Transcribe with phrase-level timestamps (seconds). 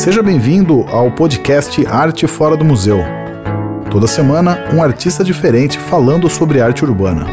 [0.00, 2.96] Seja bem-vindo ao podcast Arte Fora do Museu.
[3.92, 7.26] Toda semana, um artista diferente falando sobre arte urbana.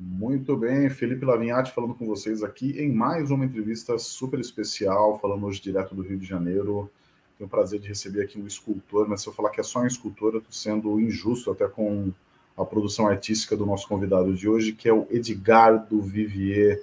[0.00, 5.44] Muito bem, Felipe Lavinhati falando com vocês aqui em mais uma entrevista super especial, falando
[5.44, 6.90] hoje direto do Rio de Janeiro.
[7.36, 9.80] Tenho o prazer de receber aqui um escultor, mas se eu falar que é só
[9.80, 12.10] um escultor, eu estou sendo injusto até com
[12.56, 16.80] a produção artística do nosso convidado de hoje, que é o Edgar do Vivier.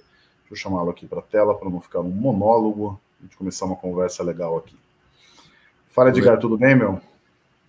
[0.52, 3.66] Deixa eu chamá-lo aqui para a tela para não ficar um monólogo, a gente começar
[3.66, 4.76] uma conversa legal aqui.
[5.88, 7.00] Fala, Edgar, tudo bem, meu?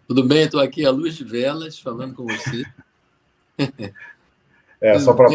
[0.08, 2.64] Tudo bem, estou aqui à luz de velas falando com você.
[4.80, 5.28] é, só para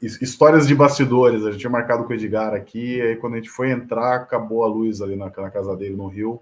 [0.00, 1.44] histórias de bastidores.
[1.44, 4.14] A gente tinha marcado com o Edgar aqui, e aí quando a gente foi entrar,
[4.14, 6.40] acabou a luz ali na, na casa dele no Rio.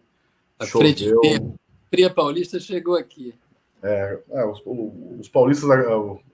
[0.58, 1.10] A frente
[1.90, 3.34] fria paulista chegou aqui.
[3.82, 4.62] É, é, os,
[5.18, 5.70] os, paulistas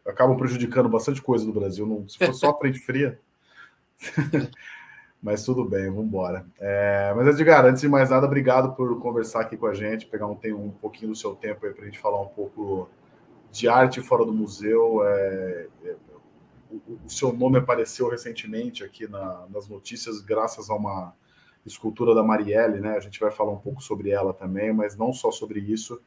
[0.05, 1.87] acabam prejudicando bastante coisa no Brasil.
[1.87, 3.17] Não, se fosse só a frente fria.
[5.23, 6.47] mas tudo bem, vamos embora.
[6.59, 10.27] É, mas Edgar, antes de mais nada, obrigado por conversar aqui com a gente, pegar
[10.27, 12.89] um, um pouquinho do seu tempo aí para a gente falar um pouco
[13.51, 15.05] de arte fora do museu.
[15.05, 15.97] É, é,
[16.71, 21.15] o, o, seu nome apareceu recentemente aqui na, nas notícias, graças a uma
[21.65, 22.97] escultura da Marielle, né?
[22.97, 26.01] A gente vai falar um pouco sobre ela também, mas não só sobre isso.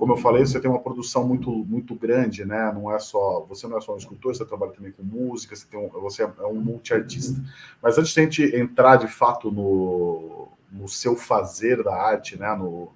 [0.00, 2.72] Como eu falei, você tem uma produção muito muito grande, né?
[2.72, 5.66] Não é só você não é só um escultor, você trabalha também com música, você
[5.66, 7.38] tem um, você é um multiartista.
[7.82, 12.50] Mas antes de a gente entrar de fato no, no seu fazer da arte, né?
[12.54, 12.90] No,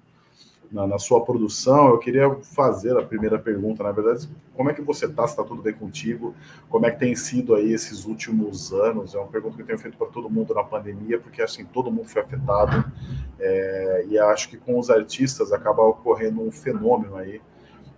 [0.75, 4.81] na, na, sua produção, eu queria fazer a primeira pergunta, na verdade, como é que
[4.81, 5.25] você está?
[5.25, 6.35] Se está tudo bem contigo?
[6.69, 9.15] Como é que tem sido aí esses últimos anos?
[9.15, 11.89] É uma pergunta que eu tenho feito para todo mundo na pandemia, porque assim, todo
[11.89, 12.91] mundo foi afetado,
[13.39, 17.41] é, e acho que com os artistas acaba ocorrendo um fenômeno aí,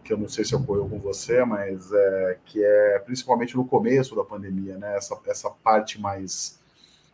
[0.03, 4.15] que eu não sei se ocorreu com você, mas é, que é principalmente no começo
[4.15, 4.95] da pandemia, né?
[4.95, 6.59] Essa, essa parte mais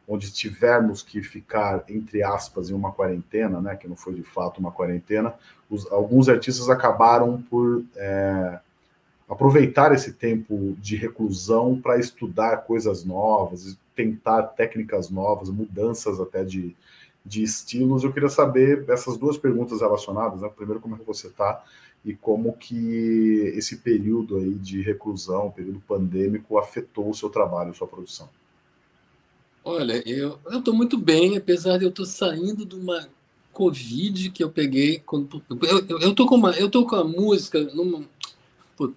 [0.08, 4.60] onde tivermos que ficar, entre aspas, em uma quarentena, né, que não foi de fato
[4.60, 5.34] uma quarentena,
[5.70, 8.60] os, alguns artistas acabaram por é,
[9.30, 16.76] aproveitar esse tempo de reclusão para estudar coisas novas, tentar técnicas novas, mudanças até de,
[17.26, 18.04] de estilos.
[18.04, 20.50] Eu queria saber essas duas perguntas relacionadas, né?
[20.56, 21.64] Primeiro, como é que você está
[22.04, 27.88] e como que esse período aí de reclusão, período pandêmico, afetou o seu trabalho, sua
[27.88, 28.28] produção.
[29.66, 33.08] Olha, eu estou muito bem, apesar de eu estar saindo de uma
[33.54, 35.02] Covid que eu peguei.
[35.62, 37.66] Eu, eu, eu com uma, com a música.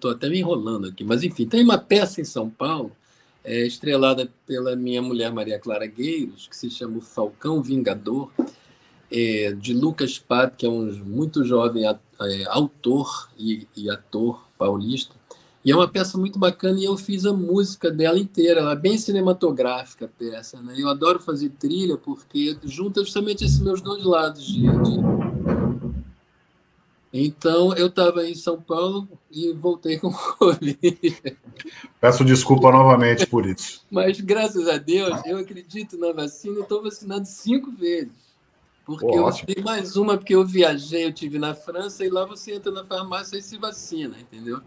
[0.01, 2.91] Tô até me enrolando aqui, mas enfim, tem uma peça em São Paulo,
[3.45, 8.29] é, estrelada pela minha mulher Maria Clara Gueiros, que se chama Falcão Vingador,
[9.09, 15.15] é, de Lucas Pat, que é um muito jovem é, autor e, e ator paulista.
[15.67, 18.75] E é uma peça muito bacana e eu fiz a música dela inteira, ela é
[18.77, 20.73] bem cinematográfica a peça, né?
[20.77, 24.65] Eu adoro fazer trilha porque junta justamente esses meus dois lados de.
[27.11, 31.37] Então eu estava em São Paulo e voltei com Covid.
[31.99, 33.81] Peço desculpa novamente por isso.
[33.91, 38.26] Mas graças a Deus, eu acredito na vacina, estou vacinado cinco vezes.
[38.87, 42.23] Porque Pô, eu tive mais uma, porque eu viajei, eu tive na França, e lá
[42.23, 44.61] você entra na farmácia e se vacina, entendeu?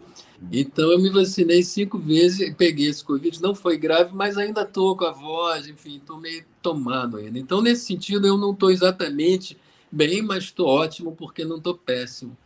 [0.51, 3.41] Então eu me vacinei cinco vezes peguei esse Covid.
[3.41, 7.39] Não foi grave, mas ainda estou com a voz, enfim, estou meio tomado ainda.
[7.39, 9.57] Então, nesse sentido, eu não estou exatamente
[9.91, 12.37] bem, mas estou ótimo, porque não estou péssimo.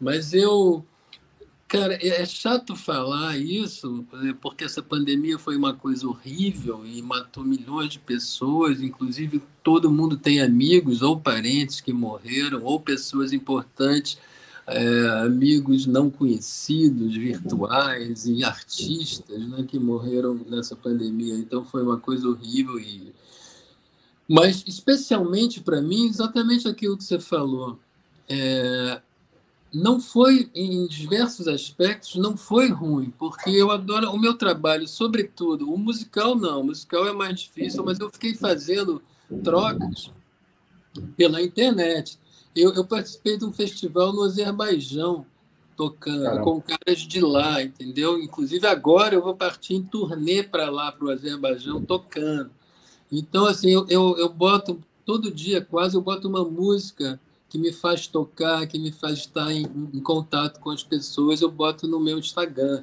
[0.00, 0.84] Mas eu
[1.72, 7.00] Cara, é, é chato falar isso, é, porque essa pandemia foi uma coisa horrível e
[7.00, 13.32] matou milhões de pessoas, inclusive todo mundo tem amigos ou parentes que morreram, ou pessoas
[13.32, 14.18] importantes,
[14.66, 21.36] é, amigos não conhecidos, virtuais e artistas né, que morreram nessa pandemia.
[21.36, 23.14] Então foi uma coisa horrível e
[24.28, 27.78] mas especialmente para mim exatamente aquilo que você falou.
[28.28, 29.00] É,
[29.72, 35.72] não foi, em diversos aspectos, não foi ruim, porque eu adoro o meu trabalho, sobretudo,
[35.72, 39.02] o musical não, o musical é mais difícil, mas eu fiquei fazendo
[39.42, 40.10] trocas
[41.16, 42.18] pela internet.
[42.54, 45.24] Eu, eu participei de um festival no Azerbaijão,
[45.74, 46.44] tocando Caramba.
[46.44, 48.18] com caras de lá, entendeu?
[48.18, 52.50] Inclusive agora eu vou partir em turnê para lá, para o Azerbaijão, tocando.
[53.10, 57.18] Então, assim, eu, eu, eu boto, todo dia quase, eu boto uma música
[57.52, 61.50] que me faz tocar, que me faz estar em, em, contato com as pessoas, eu
[61.50, 62.82] boto no meu Instagram.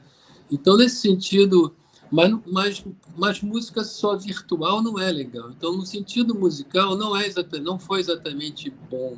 [0.52, 1.76] Então, nesse sentido,
[2.12, 2.86] mas, mas,
[3.18, 5.50] mas música só virtual não é legal.
[5.50, 7.28] Então, no sentido musical, não, é
[7.60, 9.18] não foi exatamente bom.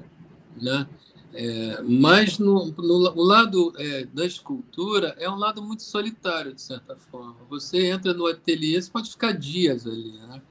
[0.55, 0.87] Né?
[1.33, 6.61] É, mas no, no o lado é, da escultura é um lado muito solitário, de
[6.61, 7.35] certa forma.
[7.49, 10.13] Você entra no ateliê, você pode ficar dias ali.
[10.13, 10.41] Né?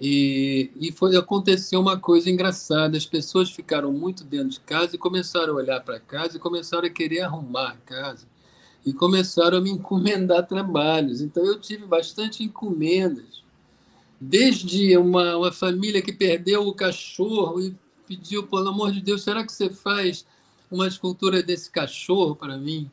[0.00, 2.96] E, e foi aconteceu uma coisa engraçada.
[2.96, 6.86] As pessoas ficaram muito dentro de casa e começaram a olhar para casa e começaram
[6.86, 8.26] a querer arrumar a casa
[8.84, 11.20] e começaram a me encomendar trabalhos.
[11.20, 13.42] Então eu tive bastante encomendas,
[14.20, 17.74] desde uma, uma família que perdeu o cachorro e
[18.06, 20.24] pediu, pelo amor de Deus, será que você faz
[20.70, 22.90] uma escultura desse cachorro para mim?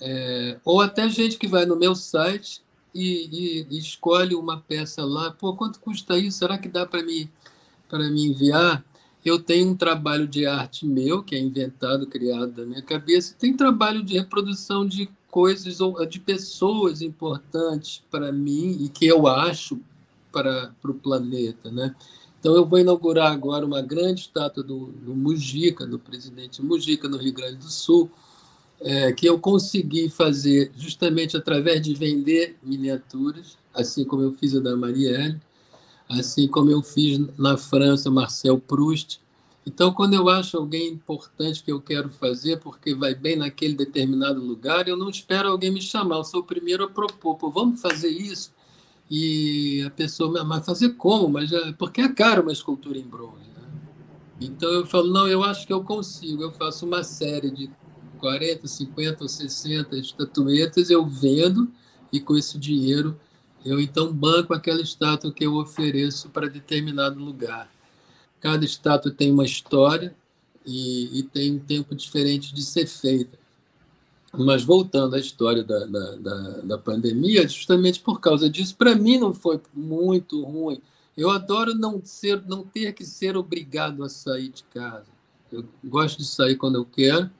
[0.00, 2.63] É, ou até gente que vai no meu site
[2.94, 6.38] e, e, escolhe uma peça lá, pô, quanto custa isso?
[6.38, 7.30] Será que dá para me,
[7.92, 8.84] me enviar?
[9.24, 13.56] Eu tenho um trabalho de arte meu, que é inventado, criado da minha cabeça, tem
[13.56, 19.80] trabalho de reprodução de coisas ou de pessoas importantes para mim e que eu acho
[20.30, 21.94] para, para o planeta, né?
[22.38, 27.16] Então eu vou inaugurar agora uma grande estátua do, do Mujica, do presidente Mujica, no
[27.16, 28.10] Rio Grande do Sul,
[28.84, 34.60] é, que eu consegui fazer justamente através de vender miniaturas, assim como eu fiz a
[34.60, 35.40] da Marielle,
[36.06, 39.18] assim como eu fiz na França Marcel Proust.
[39.66, 44.38] Então, quando eu acho alguém importante que eu quero fazer, porque vai bem naquele determinado
[44.38, 47.80] lugar, eu não espero alguém me chamar, eu sou o primeiro a propor, Pô, vamos
[47.80, 48.52] fazer isso?
[49.10, 51.28] E a pessoa, mas fazer como?
[51.28, 53.48] Mas já, porque é caro uma escultura em bronze.
[53.56, 53.68] Né?
[54.42, 56.42] Então eu falo, não, eu acho que eu consigo.
[56.42, 57.70] Eu faço uma série de
[58.24, 61.70] 40, 50 ou 60 estatuetas, eu vendo
[62.10, 63.20] e com esse dinheiro
[63.62, 67.70] eu então banco aquela estátua que eu ofereço para determinado lugar.
[68.40, 70.16] Cada estátua tem uma história
[70.64, 73.38] e, e, tem um tempo diferente de ser feita.
[74.32, 79.18] Mas voltando à história da, da, da, da pandemia, justamente por causa disso, para mim
[79.18, 80.80] não foi muito ruim.
[81.14, 85.12] Eu adoro não ser, não ter que ser obrigado a sair de casa.
[85.52, 87.30] Eu gosto de sair quando eu quero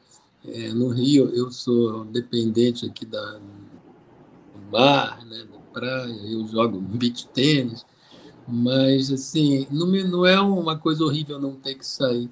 [0.46, 6.80] é, no Rio, eu sou dependente aqui da, do mar, né, da praia, eu jogo
[6.96, 7.84] beach tênis,
[8.46, 12.30] mas assim, não, não é uma coisa horrível não ter que sair.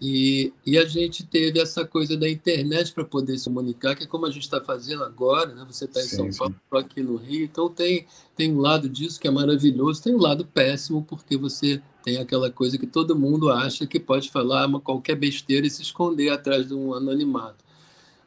[0.00, 4.06] E, e a gente teve essa coisa da internet para poder se comunicar, que é
[4.06, 5.64] como a gente está fazendo agora, né?
[5.70, 6.78] Você está em sim, São Paulo, sim.
[6.78, 8.06] aqui no Rio, então tem,
[8.36, 12.50] tem um lado disso que é maravilhoso, tem um lado péssimo, porque você tem aquela
[12.50, 16.68] coisa que todo mundo acha que pode falar uma, qualquer besteira e se esconder atrás
[16.68, 17.64] de um anonimato.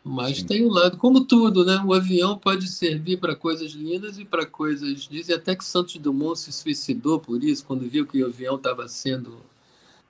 [0.04, 0.46] Mas Sim.
[0.46, 1.80] tem um lado, como tudo, né?
[1.86, 5.08] O avião pode servir para coisas lindas e para coisas.
[5.08, 8.88] Dizem até que Santos Dumont se suicidou por isso, quando viu que o avião estava
[8.88, 9.38] sendo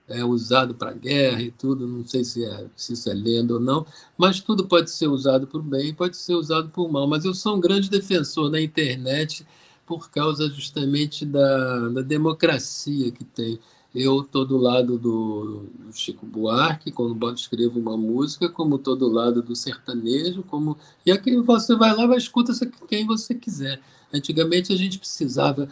[0.08, 1.86] é, usado para guerra e tudo.
[1.86, 3.86] Não sei se, é, se isso é lenda ou não,
[4.18, 7.06] mas tudo pode ser usado por bem, pode ser usado por mal.
[7.06, 9.46] Mas eu sou um grande defensor da internet
[9.88, 13.60] por causa justamente da, da democracia que tem.
[13.96, 19.08] Eu estou do lado do, do, Chico Buarque, quando escrevo uma música, como estou do
[19.08, 22.54] lado do sertanejo, como e aqui você vai lá e escuta
[22.88, 23.80] quem você quiser.
[24.14, 25.68] Antigamente a gente precisava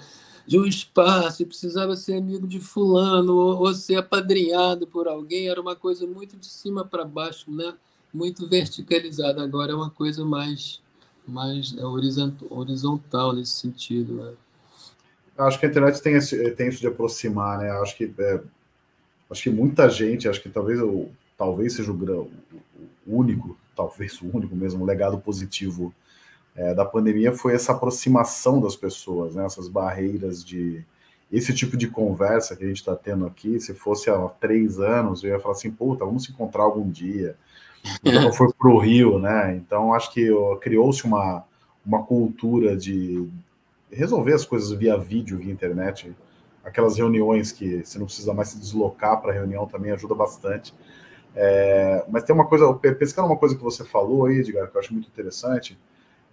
[0.47, 5.61] de um espaço, precisava ser amigo de fulano ou, ou ser apadrinhado por alguém, era
[5.61, 7.73] uma coisa muito de cima para baixo, né?
[8.15, 9.43] muito verticalizada.
[9.43, 10.81] Agora é uma coisa mais
[11.27, 14.13] mais é horizontal nesse sentido.
[14.13, 14.33] Né?
[15.37, 17.71] Acho que a internet tem, esse, tem isso de aproximar, né?
[17.71, 18.41] Acho que é,
[19.29, 22.29] acho que muita gente, acho que talvez o, talvez seja o, o
[23.05, 25.93] único, talvez o único mesmo legado positivo
[26.55, 29.45] é, da pandemia foi essa aproximação das pessoas, né?
[29.45, 30.83] Essas barreiras de
[31.31, 33.59] esse tipo de conversa que a gente está tendo aqui.
[33.59, 37.35] Se fosse há três anos, eu ia falar assim, puta, vamos se encontrar algum dia
[38.03, 39.55] então foi para o Rio, né?
[39.55, 40.29] Então acho que
[40.61, 41.43] criou-se uma,
[41.85, 43.27] uma cultura de
[43.91, 46.15] resolver as coisas via vídeo, via internet.
[46.63, 50.73] Aquelas reuniões que você não precisa mais se deslocar para a reunião também ajuda bastante.
[51.35, 54.81] É, mas tem uma coisa, pescando uma coisa que você falou aí, Edgar, que eu
[54.81, 55.77] acho muito interessante.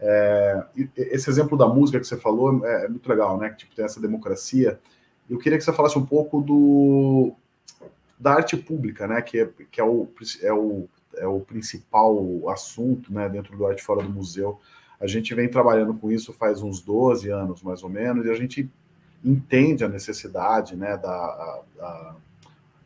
[0.01, 0.65] É,
[0.97, 3.51] esse exemplo da música que você falou é, é muito legal, né?
[3.51, 4.81] Que tipo, tem essa democracia.
[5.29, 7.33] Eu queria que você falasse um pouco do
[8.19, 9.21] da arte pública, né?
[9.21, 10.09] Que é, que é, o,
[10.43, 10.89] é o
[11.23, 12.19] é o principal
[12.51, 14.59] assunto né, dentro do Arte Fora do Museu.
[15.01, 18.35] A gente vem trabalhando com isso faz uns 12 anos, mais ou menos, e a
[18.35, 18.69] gente
[19.25, 22.15] entende a necessidade, né, da, a, a,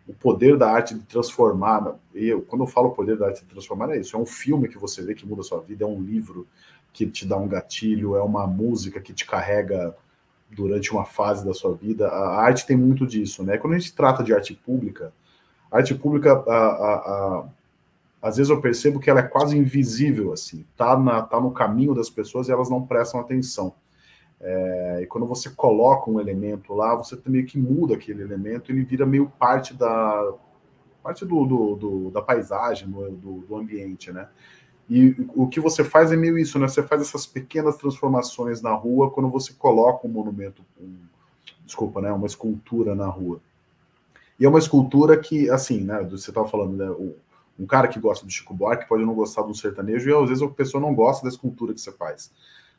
[0.06, 1.96] o poder da arte de transformar.
[2.14, 4.68] E eu, quando eu falo poder da arte de transformar, é isso: é um filme
[4.68, 6.46] que você vê que muda a sua vida, é um livro
[6.92, 9.96] que te dá um gatilho, é uma música que te carrega
[10.50, 12.08] durante uma fase da sua vida.
[12.08, 13.58] A arte tem muito disso, né?
[13.58, 15.12] Quando a gente trata de arte pública,
[15.70, 17.44] a arte pública, a, a,
[18.26, 21.94] às vezes eu percebo que ela é quase invisível, assim, tá, na, tá no caminho
[21.94, 23.74] das pessoas e elas não prestam atenção.
[24.40, 28.84] É, e quando você coloca um elemento lá, você meio que muda aquele elemento, ele
[28.84, 30.34] vira meio parte da
[31.02, 34.28] parte do, do, do da paisagem, do, do, ambiente, né?
[34.90, 36.66] E o que você faz é meio isso, né?
[36.66, 40.96] Você faz essas pequenas transformações na rua quando você coloca um monumento, um,
[41.64, 43.40] desculpa, né, uma escultura na rua.
[44.38, 46.88] E é uma escultura que, assim, né, você estava falando, né,
[47.58, 50.42] um cara que gosta do Chico Buarque pode não gostar do sertanejo e às vezes
[50.42, 52.30] a pessoa não gosta da escultura que você faz.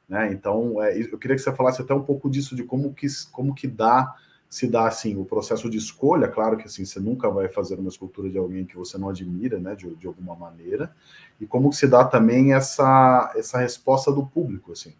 [0.07, 0.31] Né?
[0.31, 3.53] Então, é, eu queria que você falasse até um pouco disso, de como que, como
[3.53, 4.15] que dá,
[4.49, 6.27] se dá assim, o processo de escolha.
[6.27, 9.59] Claro que assim, você nunca vai fazer uma escultura de alguém que você não admira,
[9.59, 10.95] né, de, de alguma maneira,
[11.41, 14.93] e como que se dá também essa, essa resposta do público, assim,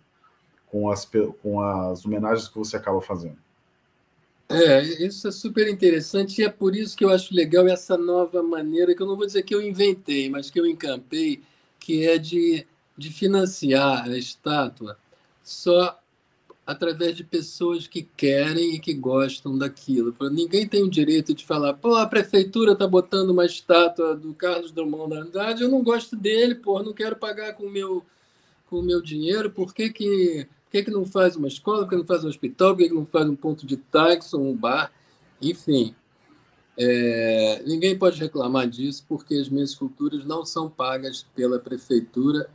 [0.66, 1.10] com as,
[1.42, 3.47] com as homenagens que você acaba fazendo.
[4.50, 8.42] É, isso é super interessante e é por isso que eu acho legal essa nova
[8.42, 11.42] maneira, que eu não vou dizer que eu inventei, mas que eu encampei,
[11.80, 12.66] que é de,
[12.98, 14.98] de financiar a estátua
[15.44, 16.00] só
[16.66, 20.16] através de pessoas que querem e que gostam daquilo.
[20.32, 24.72] Ninguém tem o direito de falar, pô, a prefeitura está botando uma estátua do Carlos
[24.72, 28.06] Drummond da Andrade, eu não gosto dele, pô, não quero pagar com o meu,
[28.70, 31.84] com o meu dinheiro, por que que por que, que não faz uma escola?
[31.84, 32.76] Por que não faz um hospital?
[32.76, 34.92] Por que, que não faz um ponto de táxi, um bar?
[35.42, 35.96] Enfim,
[36.78, 42.50] é, ninguém pode reclamar disso, porque as minhas esculturas não são pagas pela prefeitura,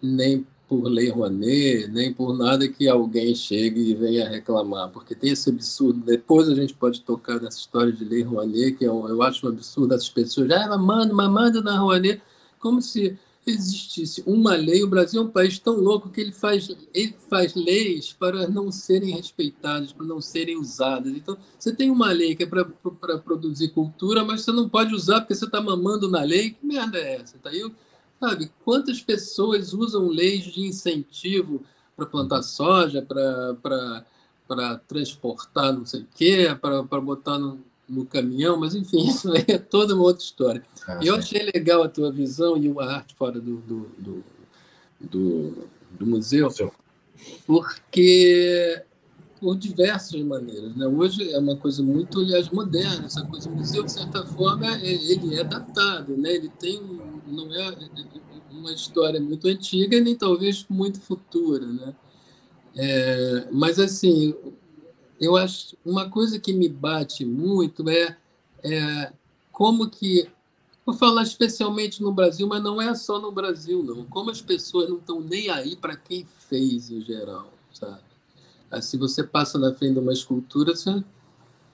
[0.00, 5.32] nem por Lei Rouanet, nem por nada que alguém chegue e venha reclamar, porque tem
[5.32, 6.00] esse absurdo.
[6.00, 9.46] Depois a gente pode tocar nessa história de Lei Rouanet, que eu, é eu acho
[9.46, 12.22] um absurdo essas pessoas, ah, mamando, mamando na Rouanet,
[12.58, 13.18] como se
[13.50, 17.54] existisse uma lei, o Brasil é um país tão louco que ele faz, ele faz
[17.54, 21.12] leis para não serem respeitadas, para não serem usadas.
[21.12, 22.64] Então, você tem uma lei que é para
[23.18, 26.50] produzir cultura, mas você não pode usar porque você está mamando na lei.
[26.50, 27.38] Que merda é essa?
[27.38, 27.70] Tá aí,
[28.18, 28.50] sabe?
[28.64, 31.62] Quantas pessoas usam leis de incentivo
[31.96, 38.74] para plantar soja, para transportar não sei o quê, para botar no no caminhão, mas
[38.74, 40.62] enfim, isso é toda uma outra história.
[40.86, 44.24] Ah, eu achei legal a tua visão e a arte fora do, do, do,
[45.00, 46.48] do, do museu,
[47.46, 48.84] porque
[49.44, 50.74] por diversas maneiras.
[50.74, 50.86] Né?
[50.86, 53.04] Hoje é uma coisa muito, aliás, moderna.
[53.04, 56.16] Essa coisa, o museu, de certa forma, é, ele é datado.
[56.16, 56.36] Né?
[56.36, 56.80] Ele tem,
[57.26, 57.76] não é
[58.50, 61.66] uma história muito antiga, nem talvez muito futura.
[61.66, 61.94] Né?
[62.74, 64.34] É, mas, assim,
[65.20, 68.16] eu acho uma coisa que me bate muito é,
[68.62, 69.12] é
[69.52, 70.28] como que
[70.84, 74.04] vou falar especialmente no Brasil, mas não é só no Brasil não.
[74.04, 78.02] Como as pessoas não estão nem aí para quem fez em geral, sabe?
[78.82, 81.02] Se você passa na frente de uma escultura, você,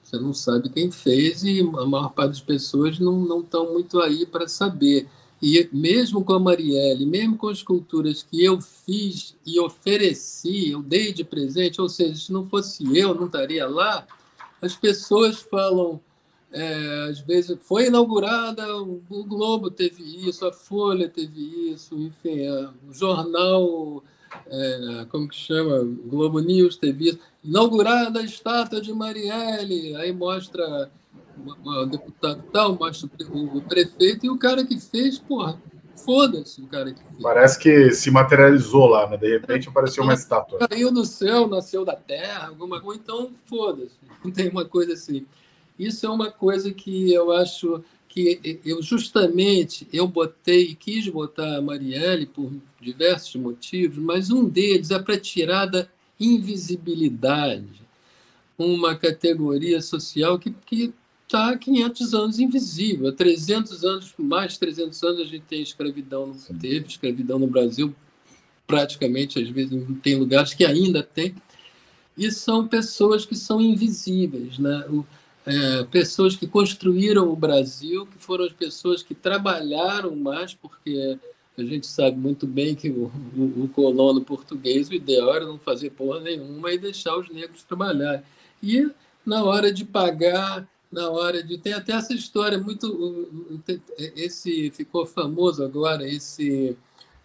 [0.03, 4.25] você não sabe quem fez e a maior parte das pessoas não estão muito aí
[4.25, 5.09] para saber.
[5.41, 10.83] E mesmo com a Marielle, mesmo com as esculturas que eu fiz e ofereci, eu
[10.83, 14.05] dei de presente, ou seja, se não fosse eu, não estaria lá,
[14.61, 15.99] as pessoas falam,
[16.51, 22.47] é, às vezes, foi inaugurada, o Globo teve isso, a Folha teve isso, enfim,
[22.87, 24.03] o jornal,
[24.45, 30.91] é, como que chama, Globo News teve isso, inaugurada a estátua de Marielle, aí mostra
[31.63, 35.59] o deputado tal, mostra o prefeito e o cara que fez, porra,
[35.95, 37.21] foda-se o cara que fez.
[37.21, 39.17] Parece que se materializou lá, né?
[39.17, 40.59] De repente apareceu uma estátua.
[40.67, 43.95] Caiu no céu, nasceu da terra, alguma coisa, então foda-se.
[44.23, 45.25] Não tem uma coisa assim.
[45.77, 51.61] Isso é uma coisa que eu acho que eu justamente eu botei, quis botar a
[51.61, 55.87] Marielle por diversos motivos, mas um deles é para tirar da
[56.19, 57.81] invisibilidade
[58.57, 60.93] uma categoria social que, que
[61.31, 63.07] está há 500 anos invisível.
[63.07, 67.47] Há 300 anos, mais de 300 anos, a gente tem escravidão, não teve escravidão no
[67.47, 67.95] Brasil,
[68.67, 71.33] praticamente, às vezes, tem lugares que ainda tem.
[72.17, 74.85] E são pessoas que são invisíveis, né?
[75.45, 81.17] É, pessoas que construíram o Brasil, que foram as pessoas que trabalharam mais, porque
[81.57, 85.57] a gente sabe muito bem que o, o, o colono português, o ideal era não
[85.57, 88.23] fazer porra nenhuma e deixar os negros trabalhar.
[88.61, 88.91] E
[89.25, 93.29] na hora de pagar na hora de tem até essa história muito
[93.97, 96.77] esse ficou famoso agora esse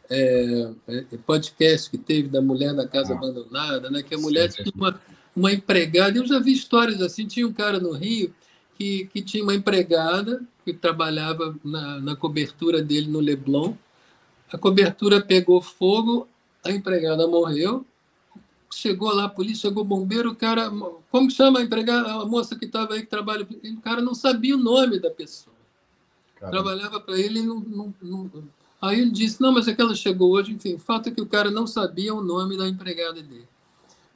[0.08, 3.16] é, é, podcast que teve da mulher na casa ah.
[3.16, 4.02] abandonada, né?
[4.02, 5.00] Que a mulher tinha uma,
[5.35, 6.16] uma empregada.
[6.16, 7.26] Eu já vi histórias assim.
[7.26, 8.32] Tinha um cara no Rio
[8.76, 13.75] que, que tinha uma empregada que trabalhava na, na cobertura dele no Leblon.
[14.52, 16.28] A cobertura pegou fogo,
[16.64, 17.85] a empregada morreu
[18.76, 20.71] chegou lá, a polícia, chegou o bombeiro, o cara,
[21.11, 24.54] como chama a empregada, a moça que estava aí que trabalha, o cara não sabia
[24.54, 25.56] o nome da pessoa.
[26.37, 26.62] Caramba.
[26.62, 28.30] Trabalhava para ele não, não, não,
[28.80, 31.50] Aí ele disse, não, mas aquela chegou hoje, enfim, o fato é que o cara
[31.50, 33.49] não sabia o nome da empregada dele.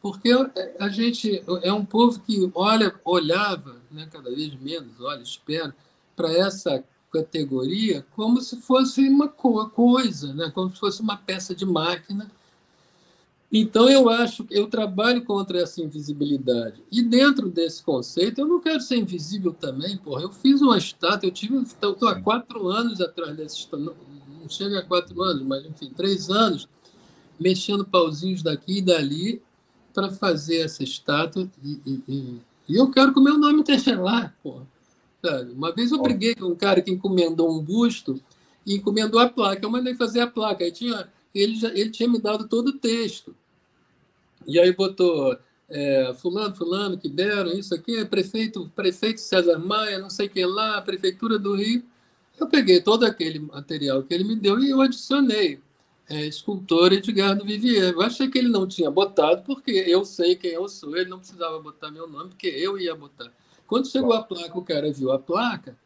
[0.02, 0.30] Porque
[0.78, 5.74] a gente é um povo que olha, olhava, né, cada vez menos, olha, espera,
[6.14, 11.66] para essa categoria como se fosse uma coisa, né, como se fosse uma peça de
[11.66, 12.30] máquina
[13.52, 16.84] Então, eu acho que eu trabalho contra essa invisibilidade.
[16.90, 20.22] E dentro desse conceito, eu não quero ser invisível também, porra.
[20.22, 21.56] Eu fiz uma estátua, eu tive.
[21.56, 23.96] Estou há quatro anos atrás dessa estátua.
[24.40, 26.68] Não chega a quatro anos, mas enfim, três anos,
[27.40, 29.42] mexendo pauzinhos daqui e dali
[29.92, 31.50] para fazer essa estátua.
[31.62, 34.64] E, e, e, e, eu quero que o meu nome esteja lá, porra.
[35.24, 35.50] Sabe?
[35.52, 38.20] Uma vez eu briguei com um cara que encomendou um busto
[38.64, 39.64] e encomendou a placa.
[39.64, 40.62] Eu mandei fazer a placa.
[40.62, 43.34] Aí tinha, ele, já, ele tinha me dado todo o texto.
[44.50, 45.38] E aí botou
[45.68, 50.44] é, fulano, fulano, que deram isso aqui, prefeito, prefeito César Maia, não sei o que
[50.44, 51.84] lá, prefeitura do Rio.
[52.38, 55.60] Eu peguei todo aquele material que ele me deu e eu adicionei
[56.10, 57.92] é, escultor Edgardo Vivier.
[57.92, 61.18] Eu achei que ele não tinha botado, porque eu sei quem eu sou, ele não
[61.18, 63.30] precisava botar meu nome, porque eu ia botar.
[63.66, 65.78] Quando chegou a placa, o cara viu a placa,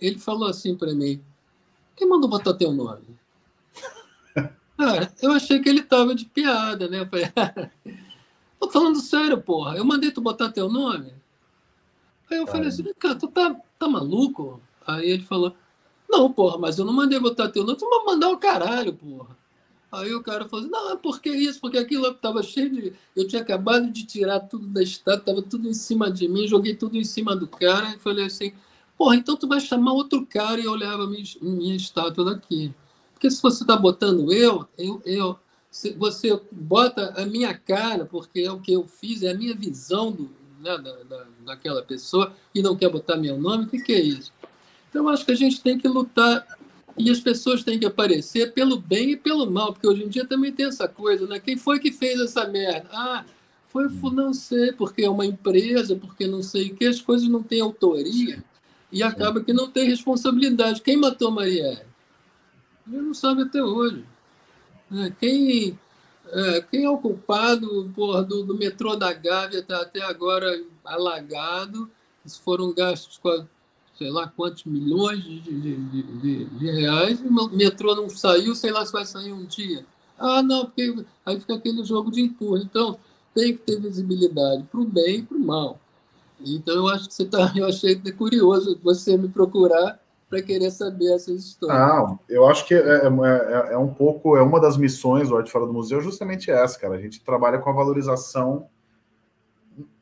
[0.00, 1.22] ele falou assim para mim:
[1.94, 3.16] quem mandou botar teu nome?
[4.80, 7.00] Ah, eu achei que ele tava de piada, né?
[7.00, 7.26] Eu falei,
[8.58, 9.76] tô falando sério, porra.
[9.76, 11.12] Eu mandei tu botar teu nome.
[12.30, 14.60] Aí eu falei assim, cara, tu tá, tá maluco?
[14.86, 15.54] Aí ele falou,
[16.08, 19.36] não, porra, mas eu não mandei botar teu nome, tu vai mandar o caralho, porra.
[19.90, 21.60] Aí o cara falou assim, não, por que isso?
[21.60, 22.92] Porque aquilo tava cheio de.
[23.16, 26.74] Eu tinha acabado de tirar tudo da estátua, tava tudo em cima de mim, joguei
[26.74, 28.52] tudo em cima do cara e falei assim,
[28.98, 32.74] porra, então tu vai chamar outro cara e olhava minha, minha estátua daqui.
[33.14, 35.38] Porque se você está botando eu, eu, eu
[35.96, 40.10] você bota a minha cara, porque é o que eu fiz, é a minha visão
[40.10, 40.30] do,
[40.60, 44.00] né, da, da, daquela pessoa, e não quer botar meu nome, o que, que é
[44.00, 44.32] isso?
[44.90, 46.46] Então, acho que a gente tem que lutar
[46.96, 50.26] e as pessoas têm que aparecer pelo bem e pelo mal, porque hoje em dia
[50.26, 51.38] também tem essa coisa, né?
[51.38, 52.88] Quem foi que fez essa merda?
[52.92, 53.24] Ah,
[53.68, 57.28] foi o não sei, porque é uma empresa, porque não sei o que, as coisas
[57.28, 58.42] não têm autoria
[58.90, 60.82] e acaba que não tem responsabilidade.
[60.82, 61.86] Quem matou Marielle?
[62.90, 64.04] Ele não sabe até hoje.
[64.92, 65.78] É, quem,
[66.30, 71.90] é, quem é o culpado porra, do, do metrô da Gávea está até agora alagado?
[72.42, 73.18] Foram gastos
[73.98, 78.86] sei lá quantos milhões de, de, de, de, reais, o metrô não saiu, sei lá
[78.86, 79.84] se vai sair um dia.
[80.16, 82.62] Ah, não, porque aí fica aquele jogo de empurra.
[82.62, 82.98] Então,
[83.34, 85.80] tem que ter visibilidade para o bem e para o mal.
[86.40, 91.14] Então, eu acho que você tá, eu achei curioso você me procurar para querer saber
[91.14, 91.78] essas histórias.
[91.78, 95.36] Ah, eu acho que é, é, é, é, um pouco, é uma das missões do
[95.36, 96.94] Arte Fora do Museu, justamente essa, cara.
[96.94, 98.68] A gente trabalha com a valorização.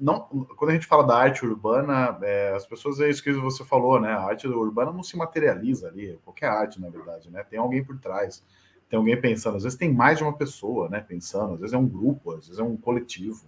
[0.01, 0.21] Não,
[0.57, 4.01] quando a gente fala da arte urbana, é, as pessoas é isso que você falou,
[4.01, 4.11] né?
[4.12, 7.45] A arte urbana não se materializa ali, qualquer arte, na verdade, né?
[7.49, 8.43] Tem alguém por trás,
[8.89, 9.57] tem alguém pensando.
[9.57, 11.05] Às vezes tem mais de uma pessoa, né?
[11.07, 13.45] Pensando, às vezes é um grupo, às vezes é um coletivo,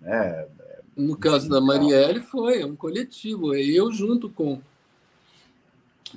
[0.00, 0.46] né?
[0.96, 3.54] No caso da Marielle, foi é um coletivo.
[3.54, 4.60] Eu junto com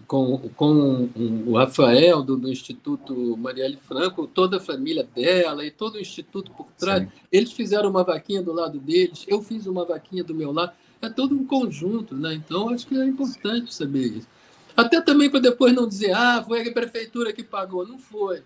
[0.07, 1.09] com, com
[1.45, 6.51] o Rafael do, do, Instituto Marielle Franco, toda a família dela e todo o instituto
[6.51, 7.03] por trás.
[7.03, 7.09] Sim.
[7.31, 10.73] Eles fizeram uma vaquinha do lado deles, eu fiz uma vaquinha do meu lado.
[11.01, 12.33] É todo um conjunto, né?
[12.33, 14.27] Então acho que é importante saber isso.
[14.75, 17.85] Até também para depois não dizer, ah, foi a prefeitura que pagou.
[17.85, 18.39] Não foi.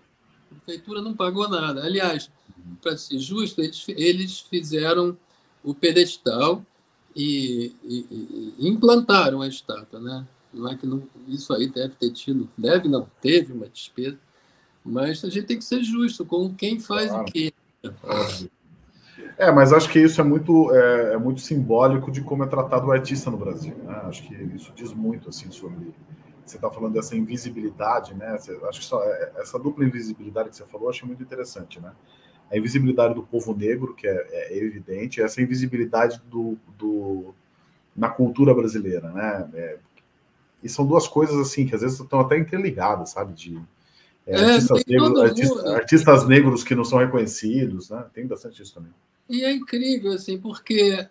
[0.50, 1.84] A prefeitura não pagou nada.
[1.84, 2.30] Aliás,
[2.82, 5.16] para ser justo, eles, eles fizeram
[5.62, 6.64] o pedestal
[7.14, 10.26] e, e, e implantaram a estátua, né?
[10.58, 14.18] Não é que não, isso aí deve ter tido, deve não, teve uma despesa,
[14.84, 17.22] mas a gente tem que ser justo com quem faz claro.
[17.22, 17.52] o quê.
[19.36, 22.88] É, mas acho que isso é muito, é, é, muito simbólico de como é tratado
[22.88, 23.76] o artista no Brasil.
[23.84, 23.94] Né?
[24.04, 25.94] Acho que isso diz muito assim sobre.
[26.44, 28.36] Você está falando dessa invisibilidade, né?
[28.38, 31.92] Você, acho que só, é, essa dupla invisibilidade que você falou, acho muito interessante, né?
[32.50, 37.34] A invisibilidade do povo negro, que é, é evidente, essa invisibilidade do, do,
[37.94, 39.50] na cultura brasileira, né?
[39.52, 39.78] É,
[40.62, 43.32] e são duas coisas assim que às vezes estão até interligadas, sabe?
[43.32, 43.60] De
[44.26, 48.04] é, é artistas, negros, artista, artistas, negros que não são reconhecidos, né?
[48.12, 48.92] Tem bastante isso também.
[49.28, 51.06] E é incrível, assim, porque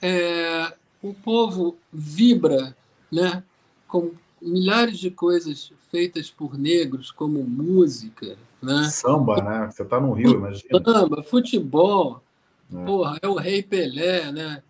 [0.00, 2.76] é, o povo vibra,
[3.10, 3.42] né?
[3.88, 8.84] Com milhares de coisas feitas por negros, como música, né?
[8.84, 9.70] Samba, né?
[9.70, 10.82] Você está no Rio, imagina.
[10.84, 12.22] Samba, futebol,
[12.72, 12.84] é.
[12.84, 14.62] porra, é o Rei Pelé, né?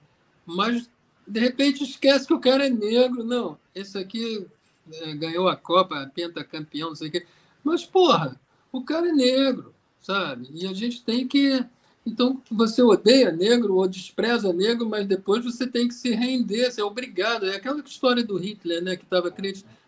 [0.46, 0.90] Mas
[1.26, 3.24] de repente esquece que o cara é negro.
[3.24, 4.46] Não, esse aqui
[4.92, 7.26] é, ganhou a Copa, pentacampeão, não sei o quê.
[7.62, 8.38] Mas, porra,
[8.72, 10.48] o cara é negro, sabe?
[10.52, 11.64] E a gente tem que.
[12.04, 16.80] Então, você odeia negro ou despreza negro, mas depois você tem que se render, você
[16.80, 17.46] é obrigado.
[17.46, 19.32] É aquela história do Hitler, né, que estava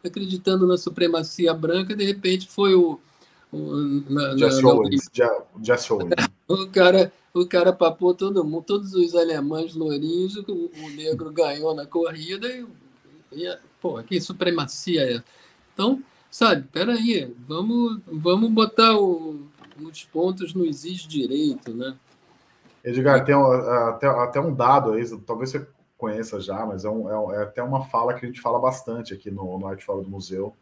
[0.04, 3.00] acreditando na supremacia branca, de repente foi o.
[3.50, 3.76] o
[4.08, 5.76] na, já na, já, já
[6.46, 11.74] o cara o cara papou todo mundo, todos os alemães lourinhos, o, o negro ganhou
[11.74, 12.64] na corrida e,
[13.32, 15.22] e pô, que supremacia é?
[15.72, 19.40] Então, sabe, peraí, vamos, vamos botar o,
[19.82, 21.96] os pontos nos is direito, né?
[22.84, 25.66] Edgar, tem até, até um dado aí, talvez você
[25.98, 29.12] conheça já, mas é, um, é, é, até uma fala que a gente fala bastante
[29.12, 30.54] aqui no, no Arte Fora do Museu,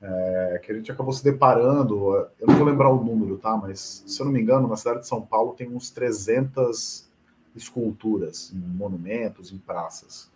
[0.00, 3.56] é, que a gente acabou se deparando, eu não vou lembrar o número, tá?
[3.56, 7.08] Mas, se eu não me engano, na cidade de São Paulo tem uns 300
[7.56, 10.30] esculturas em monumentos, em praças.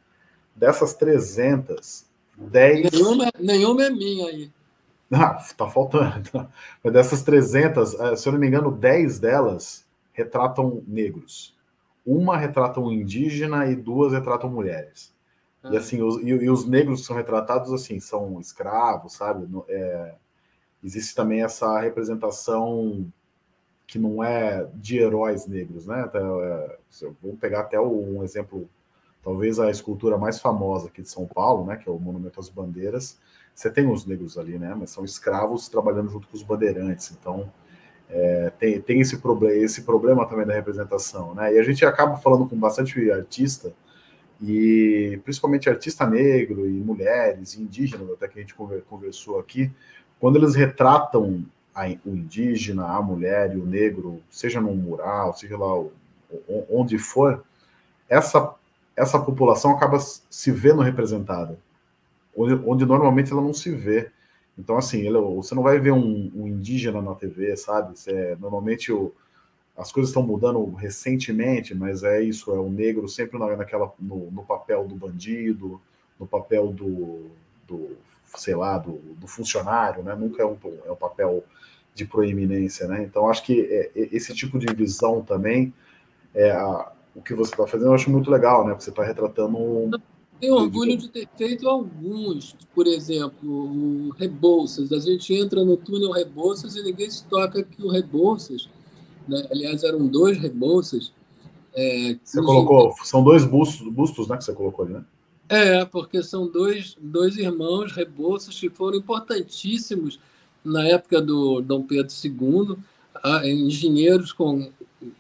[0.55, 2.05] Dessas 300,
[2.37, 2.91] 10...
[2.91, 4.51] Nenhuma, nenhuma é minha aí.
[5.13, 6.49] Ah, tá faltando.
[6.83, 11.55] Mas dessas 300, é, se eu não me engano, 10 delas retratam negros.
[12.05, 15.15] Uma retrata um indígena e duas retratam mulheres.
[15.63, 15.71] Ah.
[15.73, 19.49] E assim, os, e, e, os negros que são retratados assim são escravos, sabe?
[19.69, 20.15] É,
[20.83, 23.07] existe também essa representação
[23.87, 26.11] que não é de heróis negros, né?
[26.15, 26.79] É,
[27.23, 28.69] vamos pegar até um exemplo,
[29.23, 31.77] talvez a escultura mais famosa aqui de São Paulo, né?
[31.77, 33.19] Que é o Monumento às Bandeiras.
[33.55, 34.75] Você tem os negros ali, né?
[34.75, 37.13] Mas são escravos trabalhando junto com os bandeirantes.
[37.13, 37.53] Então
[38.09, 41.55] é, tem, tem esse problema, esse problema também da representação, né?
[41.55, 43.73] E a gente acaba falando com bastante artista
[44.43, 48.55] e principalmente artista negro e mulheres, e indígenas, até que a gente
[48.89, 49.71] conversou aqui,
[50.19, 55.57] quando eles retratam a, o indígena, a mulher e o negro, seja num mural, seja
[55.57, 55.85] lá
[56.69, 57.45] onde for,
[58.09, 58.55] essa,
[58.97, 61.57] essa população acaba se vendo representada,
[62.37, 64.11] onde, onde normalmente ela não se vê.
[64.59, 67.95] Então, assim, ele, você não vai ver um, um indígena na TV, sabe?
[68.09, 69.15] É, normalmente o,
[69.77, 74.43] as coisas estão mudando recentemente, mas é isso, é o negro sempre naquela, no, no
[74.43, 75.81] papel do bandido,
[76.19, 77.31] no papel do,
[77.67, 77.97] do
[78.37, 80.15] sei lá, do, do, funcionário, né?
[80.15, 80.57] Nunca é um,
[80.87, 81.45] é um papel
[81.95, 83.03] de proeminência, né?
[83.03, 85.73] Então, acho que é, é, esse tipo de visão também,
[86.35, 88.71] é a, o que você está fazendo, eu acho muito legal, né?
[88.71, 89.91] Porque você está retratando um,
[90.43, 94.91] tenho orgulho de ter feito alguns, por exemplo, o Rebouças.
[94.91, 98.69] A gente entra no túnel Rebouças e ninguém se toca que o Rebouças,
[99.29, 99.47] né?
[99.51, 101.13] aliás, eram dois Rebouças.
[101.75, 105.05] É, você colocou, são dois bustos, bustos né, que você colocou ali, né?
[105.49, 110.19] É, porque são dois, dois irmãos Rebouças que foram importantíssimos
[110.65, 112.77] na época do Dom Pedro II,
[113.45, 114.71] engenheiros com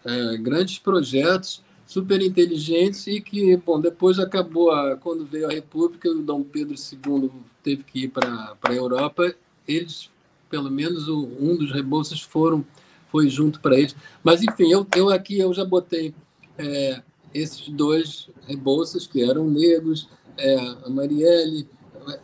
[0.04, 1.62] é, grandes projetos
[1.92, 6.74] super inteligentes e que, bom, depois acabou, a, quando veio a República, o Dom Pedro
[6.74, 7.30] II
[7.62, 9.34] teve que ir para a Europa,
[9.68, 10.10] eles,
[10.48, 12.64] pelo menos um dos rebolsas foram,
[13.12, 13.94] foi junto para eles.
[14.24, 16.14] Mas, enfim, eu, eu aqui eu já botei
[16.58, 21.68] é, esses dois rebolsas que eram negros, é, a Marielle,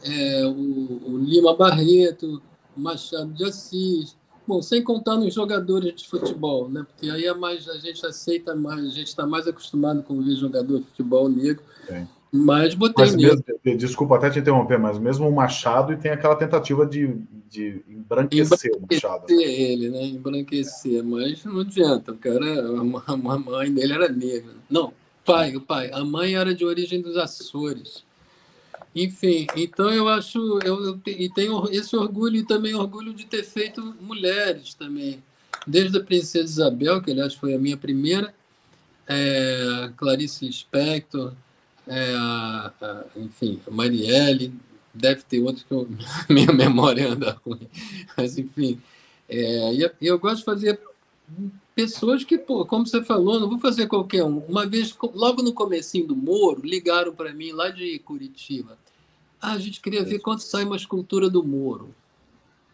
[0.03, 2.43] é, o, o Lima Barreto,
[2.77, 4.17] o Machado de Assis,
[4.49, 6.83] Bom, sem contar nos jogadores de futebol, né?
[6.89, 10.37] Porque aí é mais, a gente aceita mais, a gente está mais acostumado com ver
[10.37, 11.63] jogador de futebol negro.
[11.87, 12.09] Sim.
[12.33, 13.45] Mas botei mas mesmo,
[13.77, 17.15] Desculpa até te interromper, mas mesmo o Machado e tem aquela tentativa de,
[17.51, 19.25] de embranquecer, embranquecer o Machado.
[19.31, 20.05] ele, né?
[20.05, 22.45] Embranquecer, mas não adianta, o cara,
[23.07, 24.53] a mãe dele era negra.
[24.69, 24.93] Não,
[25.25, 25.91] pai, o pai.
[25.93, 28.05] A mãe era de origem dos Açores.
[28.95, 33.45] Enfim, então eu acho, eu, eu e tenho esse orgulho e também orgulho de ter
[33.45, 35.23] feito mulheres também,
[35.67, 38.35] desde a Princesa Isabel, que aliás foi a minha primeira,
[39.07, 41.33] é, Clarice Lispector,
[41.87, 42.13] é,
[43.17, 44.53] enfim, a Marielle,
[44.99, 45.89] deve ter outros que eu,
[46.29, 47.69] minha memória anda ruim,
[48.17, 48.81] mas enfim,
[49.29, 50.81] é, e eu gosto de fazer
[51.75, 54.39] pessoas que, pô, como você falou, não vou fazer qualquer um.
[54.39, 58.77] Uma vez, logo no comecinho do Moro, ligaram para mim lá de Curitiba.
[59.41, 61.95] Ah, a gente queria ver quanto sai uma escultura do Moro.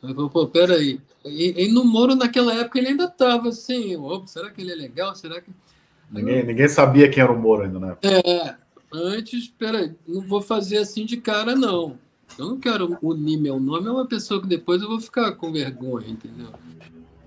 [0.02, 1.00] Eu falei, pô, peraí.
[1.24, 3.94] E, e no Moro, naquela época, ele ainda estava assim,
[4.26, 5.14] será que ele é legal?
[5.14, 5.50] Será que...
[6.10, 7.96] Ninguém, ninguém sabia quem era o Moro ainda, né?
[8.02, 8.54] É,
[8.92, 11.98] antes, peraí, não vou fazer assim de cara, não.
[12.38, 15.52] Eu não quero unir meu nome a uma pessoa que depois eu vou ficar com
[15.52, 16.48] vergonha, entendeu?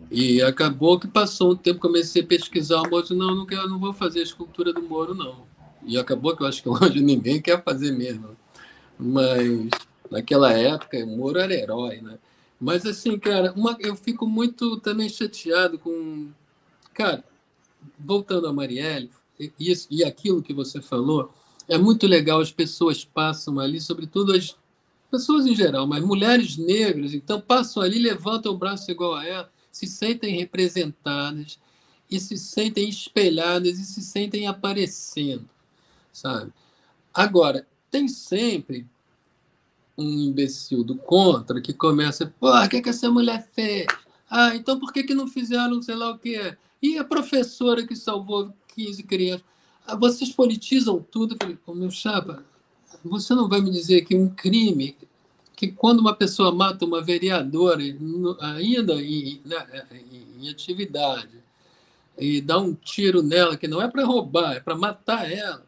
[0.09, 3.79] E acabou que passou um tempo, comecei a pesquisar o Moro, não, não, quero, não
[3.79, 5.45] vou fazer a escultura do Moro, não.
[5.85, 8.35] E acabou que eu acho que hoje ninguém quer fazer mesmo.
[8.97, 9.69] Mas
[10.09, 12.17] naquela época, o Moro era herói, né?
[12.59, 16.29] Mas assim, cara, uma, eu fico muito também chateado com.
[16.93, 17.23] Cara,
[17.99, 21.31] voltando a Marielle, e, e aquilo que você falou,
[21.67, 24.57] é muito legal, as pessoas passam ali, sobretudo as
[25.09, 29.51] pessoas em geral, mas mulheres negras, então passam ali, levantam o braço igual a ela
[29.71, 31.59] se sentem representadas
[32.09, 35.47] e se sentem espelhadas e se sentem aparecendo,
[36.11, 36.51] sabe?
[37.13, 38.87] Agora, tem sempre
[39.97, 43.87] um imbecil do contra que começa, pô, o que, que essa mulher fez?
[44.29, 46.55] Ah, então por que, que não fizeram sei lá o que?
[46.81, 49.45] E a professora que salvou 15 crianças?
[49.85, 51.33] Ah, vocês politizam tudo.
[51.33, 52.43] Eu falei, meu chapa,
[53.07, 54.95] você não vai me dizer que um crime
[55.55, 57.81] que quando uma pessoa mata uma vereadora,
[58.39, 59.85] ainda em, né,
[60.39, 61.43] em atividade,
[62.17, 65.65] e dá um tiro nela, que não é para roubar, é para matar ela.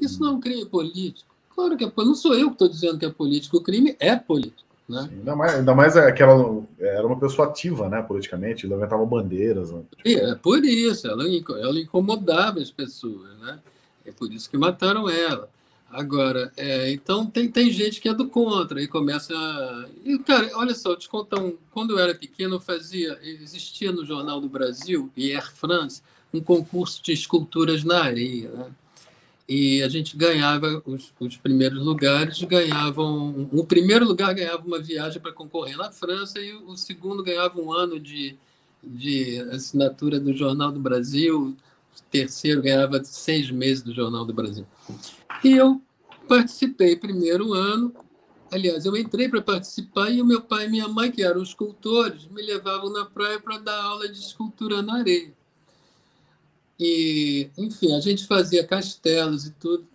[0.00, 1.28] Isso não é um crime político.
[1.54, 4.16] Claro que é, não sou eu que estou dizendo que é político, o crime é
[4.16, 4.68] político.
[4.88, 5.02] Né?
[5.02, 9.04] Sim, ainda, mais, ainda mais é que ela era uma pessoa ativa né, politicamente, levantava
[9.04, 9.70] bandeiras.
[9.70, 9.82] Né?
[10.04, 13.38] É, por isso, ela, ela incomodava as pessoas.
[13.40, 13.58] Né?
[14.04, 15.48] É por isso que mataram ela.
[15.90, 19.34] Agora, é, então tem, tem gente que é do contra e começa.
[19.34, 19.86] A...
[20.04, 21.56] E, cara, olha só, te contar um.
[21.70, 23.18] Quando eu era pequeno, eu fazia.
[23.22, 28.50] Existia no Jornal do Brasil e Air France um concurso de esculturas na areia.
[28.50, 28.66] Né?
[29.48, 33.48] E a gente ganhava os, os primeiros lugares, ganhavam.
[33.50, 37.72] O primeiro lugar ganhava uma viagem para concorrer na França e o segundo ganhava um
[37.72, 38.36] ano de,
[38.84, 41.56] de assinatura do Jornal do Brasil,
[41.96, 44.66] o terceiro ganhava seis meses do Jornal do Brasil.
[45.44, 45.80] E eu
[46.28, 47.94] participei primeiro ano.
[48.50, 52.26] Aliás, eu entrei para participar e o meu pai e minha mãe, que eram escultores,
[52.26, 55.32] me levavam na praia para dar aula de escultura na areia.
[56.80, 59.86] E, enfim, a gente fazia castelos e tudo.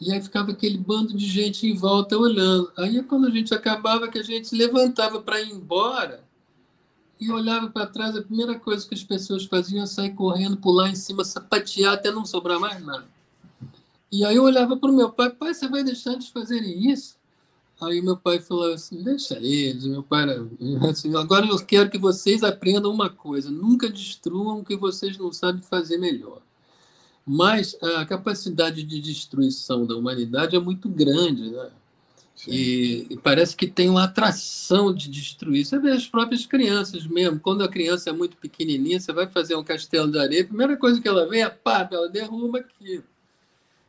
[0.00, 2.72] E aí ficava aquele bando de gente em volta olhando.
[2.76, 6.24] Aí, quando a gente acabava, que a gente levantava para ir embora
[7.20, 10.88] e olhava para trás, a primeira coisa que as pessoas faziam era sair correndo, pular
[10.88, 13.06] em cima, sapatear até não sobrar mais nada.
[14.12, 17.16] E aí eu olhava para o meu pai, pai, você vai deixar de fazerem isso?
[17.80, 19.86] Aí meu pai falou assim, deixa eles.
[19.86, 20.46] Meu pai era
[20.90, 25.32] assim, agora eu quero que vocês aprendam uma coisa, nunca destruam o que vocês não
[25.32, 26.42] sabem fazer melhor.
[27.26, 31.70] Mas a capacidade de destruição da humanidade é muito grande, né?
[32.48, 35.64] E, e, parece que tem uma atração de destruir.
[35.64, 37.38] Você vê as próprias crianças mesmo.
[37.38, 40.76] Quando a criança é muito pequenininha, você vai fazer um castelo de areia, a primeira
[40.76, 43.04] coisa que ela vê é pá, ela derruba aquilo.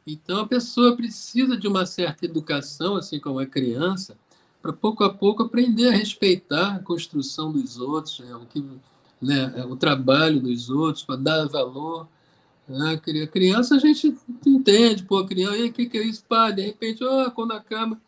[0.06, 4.18] Então a pessoa precisa de uma certa educação, assim como a criança,
[4.62, 8.64] para pouco a pouco aprender a respeitar a construção dos outros, né, o, que,
[9.22, 12.08] né, o trabalho dos outros, para dar valor.
[12.68, 12.94] Né?
[13.24, 16.24] A criança a gente entende, pô, criança, o que, que é isso?
[16.28, 18.00] Pá, de repente, oh, quando acaba,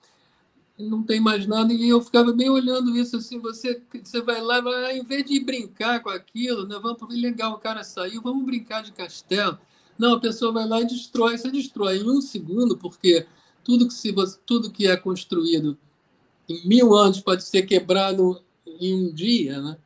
[0.77, 4.93] não tem mais nada, e eu ficava bem olhando isso assim, você, você vai lá,
[4.93, 8.91] em vez de brincar com aquilo, né, vamos, legal, o cara saiu, vamos brincar de
[8.91, 9.57] castelo.
[9.97, 13.25] Não, a pessoa vai lá e destrói, você destrói em um segundo, porque
[13.63, 14.13] tudo que, se,
[14.45, 15.77] tudo que é construído
[16.47, 18.41] em mil anos pode ser quebrado
[18.79, 19.77] em um dia, né?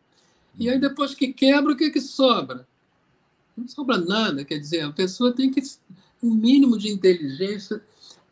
[0.57, 2.67] E aí depois que quebra, o que, que sobra?
[3.55, 5.61] Não sobra nada, quer dizer, a pessoa tem que
[6.21, 7.81] um mínimo de inteligência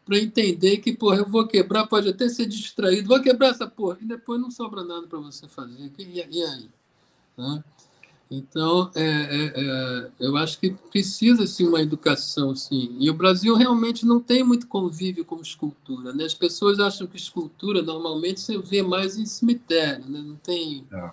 [0.06, 3.98] para entender que, porra, eu vou quebrar, pode até ser distraído, vou quebrar essa porra,
[4.02, 5.92] e depois não sobra nada para você fazer.
[5.98, 6.70] E aí?
[7.38, 7.64] Né?
[8.30, 12.96] Então, é, é, é, eu acho que precisa sim uma educação, sim.
[13.00, 16.14] E o Brasil realmente não tem muito convívio com escultura.
[16.14, 16.26] Né?
[16.26, 20.22] As pessoas acham que escultura normalmente você vê mais em cemitério, né?
[20.22, 21.10] não tem, é.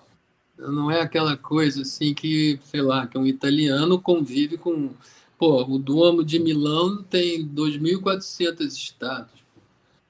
[0.58, 4.90] não é aquela coisa assim que, sei lá, que um italiano convive com,
[5.38, 9.40] pô, o Duomo de Milão tem 2.400 estátuas,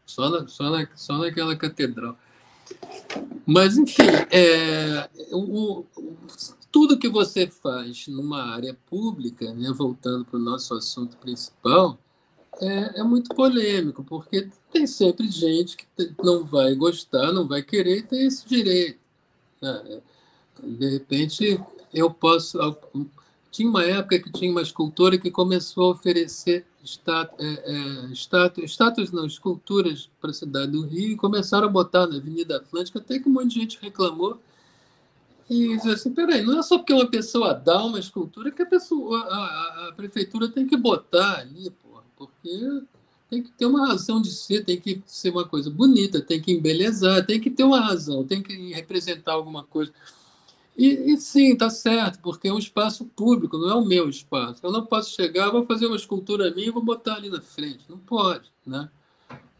[0.06, 2.16] só na, só na, só naquela catedral.
[3.46, 5.84] Mas, enfim, é, o,
[6.74, 11.96] tudo que você faz numa área pública, né, voltando para o nosso assunto principal,
[12.60, 15.86] é, é, muito polêmico, porque tem sempre gente que
[16.20, 18.98] não vai gostar, não vai querer e tem esse direito.
[19.62, 20.00] Né?
[20.64, 21.60] De repente,
[21.92, 22.58] eu posso.
[23.52, 29.12] Tinha uma época que tinha uma escultora que começou a oferecer estátuas, é, é, estátuas,
[29.12, 33.20] não, esculturas para a cidade do Rio e começaram a botar na Avenida Atlântica, até
[33.20, 34.40] que um monte de gente reclamou
[35.48, 39.20] e assim, peraí, não é só porque uma pessoa dá uma escultura que a, pessoa,
[39.20, 42.82] a, a, a prefeitura tem que botar ali, porra, porque
[43.28, 46.52] tem que ter uma razão de ser, tem que ser uma coisa bonita, tem que
[46.52, 49.92] embelezar, tem que ter uma razão, tem que representar alguma coisa.
[50.76, 54.60] E, e sim, tá certo, porque é um espaço público, não é o meu espaço.
[54.62, 57.84] Eu não posso chegar, vou fazer uma escultura minha e vou botar ali na frente.
[57.88, 58.88] Não pode, né?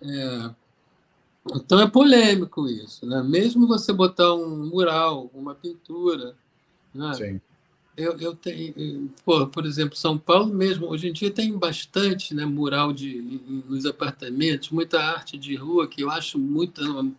[0.01, 0.51] É,
[1.53, 3.23] então é polêmico isso, né?
[3.23, 6.35] Mesmo você botar um mural, uma pintura,
[6.95, 7.13] né?
[7.15, 7.41] Sim.
[7.97, 12.45] Eu, eu tenho, pô, por exemplo, São Paulo mesmo, hoje em dia tem bastante né,
[12.45, 17.15] mural de, nos apartamentos, muita arte de rua que eu acho muito,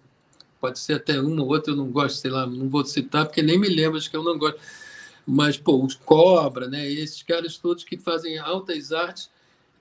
[0.59, 3.41] pode ser até uma ou outra, eu não gosto, sei lá, não vou citar, porque
[3.41, 4.59] nem me lembro, acho que eu não gosto.
[5.25, 9.29] Mas, pô, os Cobra, né, esses caras todos que fazem altas artes,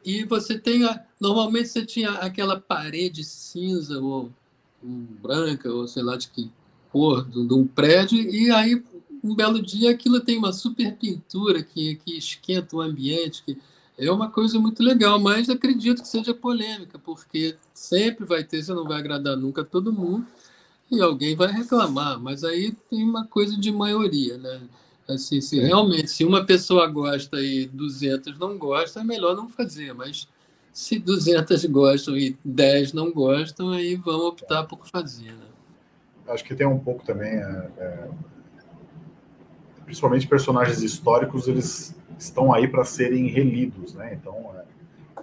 [0.05, 4.31] e você tem, a, normalmente você tinha aquela parede cinza ou
[4.83, 6.51] branca, ou sei lá de que
[6.93, 8.83] cor, de, de um prédio, e aí
[9.23, 13.59] um belo dia aquilo tem uma super pintura que, que esquenta o ambiente, que
[13.97, 18.75] é uma coisa muito legal, mas acredito que seja polêmica, porque sempre vai ter, você
[18.75, 20.27] não vai agradar nunca todo mundo,
[20.91, 24.61] e alguém vai reclamar, mas aí tem uma coisa de maioria, né?
[25.09, 29.93] Assim, se realmente, se uma pessoa gosta e 200 não gostam, é melhor não fazer,
[29.93, 30.27] mas
[30.73, 35.33] se 200 gostam e 10 não gostam, aí vão optar por fazer.
[35.33, 35.47] Né?
[36.29, 38.09] Acho que tem um pouco também, é, é,
[39.85, 44.15] principalmente personagens históricos, eles estão aí para serem relidos, né?
[44.15, 44.65] Então, é,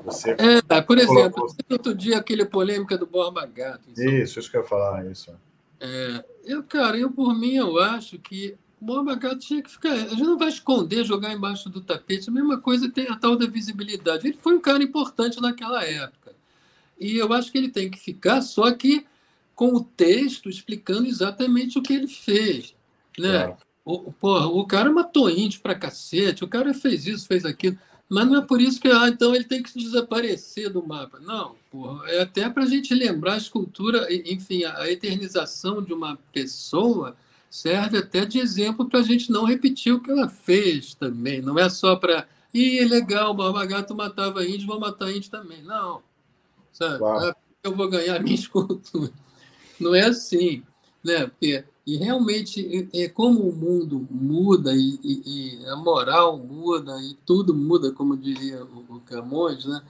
[0.04, 0.32] você.
[0.32, 1.56] É, por exemplo, colocou...
[1.72, 3.90] outro dia aquele polêmica do Borba Gato.
[3.98, 5.34] Isso, isso que eu ia falar, isso.
[5.80, 9.94] É, eu, cara, eu por mim, eu acho que Borba Gato tinha que ficar.
[9.94, 12.30] A gente não vai esconder, jogar embaixo do tapete.
[12.30, 14.28] A mesma coisa tem a tal da visibilidade.
[14.28, 16.34] Ele foi um cara importante naquela época.
[17.00, 19.06] E eu acho que ele tem que ficar, só que
[19.54, 22.74] com o texto explicando exatamente o que ele fez.
[23.20, 23.44] Né?
[23.44, 23.58] Claro.
[23.86, 27.78] O, porra, o cara matou índio pra cacete, o cara fez isso, fez aquilo.
[28.10, 31.20] Mas não é por isso que ah, então ele tem que desaparecer do mapa.
[31.20, 36.18] Não, porra, é até para a gente lembrar a escultura, enfim, a eternização de uma
[36.34, 37.16] pessoa
[37.52, 41.42] serve até de exemplo para a gente não repetir o que ela fez também.
[41.42, 42.26] Não é só para.
[42.54, 45.62] Ih, é legal, o Barba Gato matava índio, vou matar índio também.
[45.62, 46.02] Não.
[46.72, 46.98] Sabe?
[46.98, 47.26] Claro.
[47.26, 49.12] É eu vou ganhar minha escultura.
[49.80, 50.64] Não é assim.
[51.04, 51.28] Né?
[51.28, 57.16] Porque e realmente, é como o mundo muda e, e, e, a moral muda e
[57.26, 59.82] tudo muda, como diria o, o Camões, né?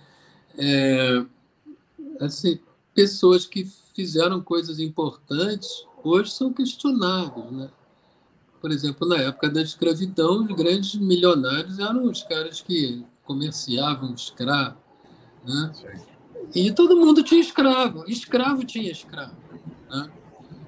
[0.57, 1.25] É,
[2.21, 2.59] assim,
[2.95, 7.69] pessoas que fizeram coisas importantes hoje são questionadas, né?
[8.59, 14.77] Por exemplo, na época da escravidão, os grandes milionários eram os caras que comerciavam escravo,
[15.43, 15.71] né?
[16.53, 19.35] E todo mundo tinha escravo, escravo tinha escravo,
[19.89, 20.11] né?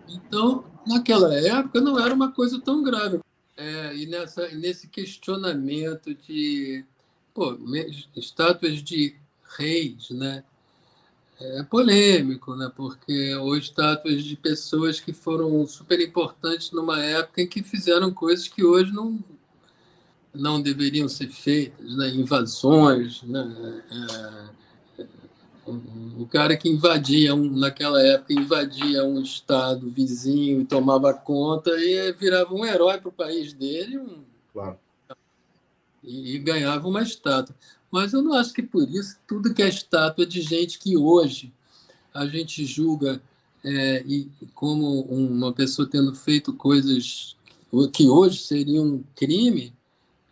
[0.08, 3.20] Então, naquela época não era uma coisa tão grave.
[3.56, 6.84] É, e nessa, nesse questionamento de
[7.34, 7.58] pô,
[8.16, 9.16] estátuas de
[9.58, 10.44] reis, né?
[11.46, 12.72] É polêmico, né?
[12.76, 18.48] Porque ou estátuas de pessoas que foram super importantes numa época em que fizeram coisas
[18.48, 19.20] que hoje não
[20.34, 22.10] não deveriam ser feitas, né?
[22.10, 23.84] invasões, né?
[23.92, 24.54] É,
[26.18, 32.12] o cara que invadia, um, naquela época, invadia um estado vizinho e tomava conta e
[32.14, 34.78] virava um herói para o país dele um, claro.
[36.04, 37.56] e, e, ganhava uma estátua.
[37.94, 41.54] Mas eu não acho que por isso tudo que é estátua de gente que hoje
[42.12, 43.22] a gente julga
[43.64, 47.36] é, e como uma pessoa tendo feito coisas
[47.94, 49.72] que hoje seriam um crime,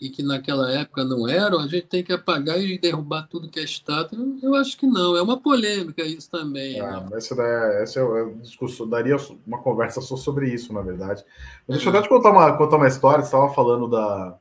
[0.01, 3.59] e que naquela época não eram, a gente tem que apagar e derrubar tudo que
[3.59, 4.17] é estátua?
[4.41, 5.15] Eu acho que não.
[5.15, 6.79] É uma polêmica isso também.
[6.81, 7.17] Ah, né?
[7.17, 11.23] Essa, é, essa é o discurso, daria uma conversa só sobre isso, na verdade.
[11.67, 13.23] Mas deixa eu até te contar uma, contar uma história.
[13.23, 14.35] Você estava falando da.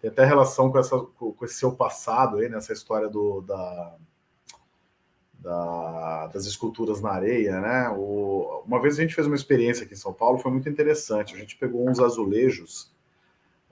[0.00, 3.96] Tem até relação com, essa, com esse seu passado aí, nessa história do, da,
[5.34, 7.88] da, das esculturas na areia, né?
[7.90, 11.34] O, uma vez a gente fez uma experiência aqui em São Paulo, foi muito interessante.
[11.34, 12.90] A gente pegou uns azulejos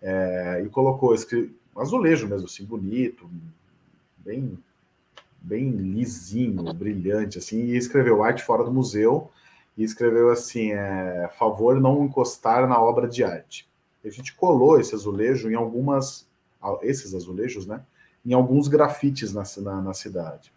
[0.02, 3.30] é, e colocou esse azulejo mesmo, assim, bonito,
[4.18, 4.58] bem,
[5.40, 9.30] bem lisinho, brilhante, assim, e escreveu arte fora do museu,
[9.76, 13.68] e escreveu assim, é, favor não encostar na obra de arte.
[14.04, 16.26] A gente colou esse azulejo em algumas,
[16.82, 17.82] esses azulejos, né,
[18.24, 20.52] em alguns grafites na, na, na cidade.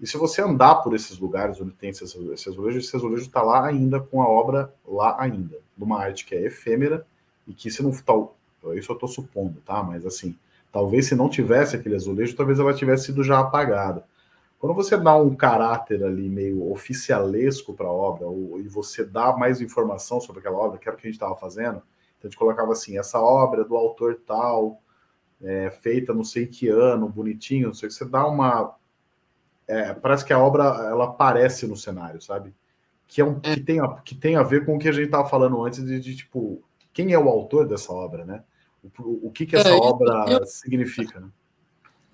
[0.00, 3.42] E se você andar por esses lugares onde tem esse, esse azulejo, esse azulejo está
[3.42, 7.04] lá ainda, com a obra lá ainda, de uma arte que é efêmera,
[7.46, 8.36] e que se não, tal,
[8.74, 9.82] isso eu estou supondo, tá?
[9.82, 10.36] Mas assim,
[10.70, 14.04] talvez se não tivesse aquele azulejo, talvez ela tivesse sido já apagada.
[14.60, 19.36] Quando você dá um caráter ali meio oficialesco para a obra, ou, e você dá
[19.36, 21.82] mais informação sobre aquela obra, que era o que a gente estava fazendo,
[22.18, 24.82] então a gente colocava assim, essa obra é do autor tal,
[25.40, 28.74] é, feita não sei que ano, bonitinho, não sei o que, você dá uma...
[29.66, 32.54] É, parece que a obra, ela aparece no cenário, sabe?
[33.06, 35.06] Que, é um, que, tem a, que tem a ver com o que a gente
[35.06, 38.42] estava falando antes de, de tipo, quem é o autor dessa obra, né?
[38.82, 41.28] O, o que, que essa é, obra eu, significa, né?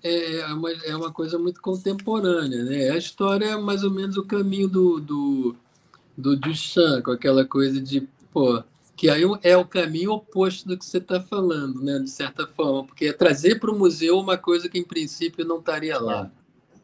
[0.03, 2.89] É, é uma, é uma coisa muito contemporânea, né?
[2.91, 5.55] A história é mais ou menos o caminho do, do,
[6.17, 8.63] do Duchamp, com aquela coisa de, pô,
[8.95, 11.99] que aí é o caminho oposto do que você está falando, né?
[11.99, 15.59] De certa forma, porque é trazer para o museu uma coisa que em princípio não
[15.59, 16.31] estaria lá,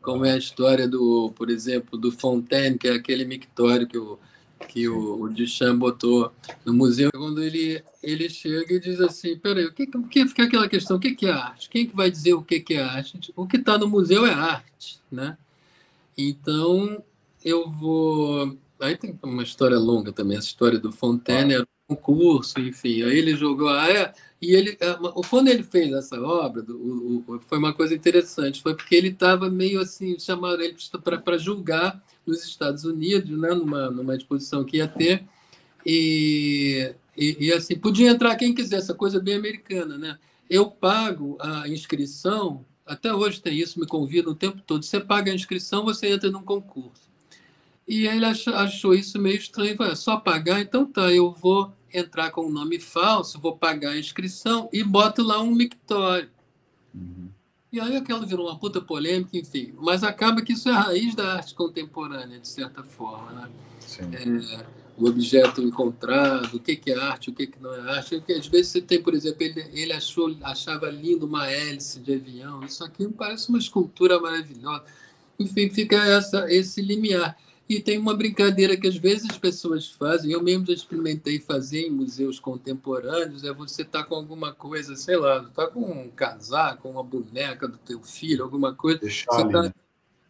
[0.02, 4.20] como é a história do, por exemplo, do Fontaine, que é aquele mictório que o
[4.68, 6.32] que o, o Duchamp botou
[6.66, 10.44] no museu, quando ele, ele chega e diz assim, peraí, o que, o que fica
[10.44, 11.70] aquela questão, o que, que é arte?
[11.70, 13.20] Quem que vai dizer o que, que é arte?
[13.36, 15.38] O que está no museu é arte, né?
[16.18, 17.04] Então,
[17.44, 18.58] eu vou...
[18.80, 21.66] Aí tem uma história longa também, essa história do Fontaine, um
[21.96, 23.70] concurso, enfim, aí ele jogou...
[23.70, 24.98] Ah, é, e ele, é,
[25.30, 29.50] quando ele fez essa obra, o, o, foi uma coisa interessante, foi porque ele estava
[29.50, 30.76] meio assim, chamaram ele
[31.24, 35.24] para julgar nos Estados Unidos, né, numa, numa exposição que ia ter,
[35.86, 40.18] e E, e, assim, podia entrar quem quiser, essa coisa bem americana, né?
[40.50, 44.84] Eu pago a inscrição, até hoje tem isso, me convida o tempo todo.
[44.84, 47.10] Você paga a inscrição, você entra num concurso.
[47.86, 49.76] E ele achou, achou isso meio estranho.
[49.76, 50.62] Falei, é só pagar?
[50.62, 55.24] Então tá, eu vou entrar com um nome falso, vou pagar a inscrição e boto
[55.24, 56.30] lá um mictório.
[56.94, 57.30] Uhum.
[57.72, 59.74] E aí aquilo virou uma puta polêmica, enfim.
[59.80, 63.32] Mas acaba que isso é a raiz da arte contemporânea, de certa forma.
[63.32, 63.50] Né?
[64.14, 64.66] É,
[64.98, 68.18] o objeto encontrado, o que, que é arte, o que, que não é arte.
[68.18, 72.14] Porque às vezes você tem, por exemplo, ele, ele achou, achava lindo uma hélice de
[72.14, 72.62] avião.
[72.64, 74.84] Isso aqui parece uma escultura maravilhosa.
[75.40, 77.38] Enfim, fica essa, esse limiar.
[77.72, 81.88] E tem uma brincadeira que às vezes as pessoas fazem, eu mesmo já experimentei fazer
[81.88, 86.10] em museus contemporâneos, é você estar tá com alguma coisa, sei lá, está com um
[86.10, 89.00] casaco, uma boneca do teu filho, alguma coisa.
[89.00, 89.72] Deixar você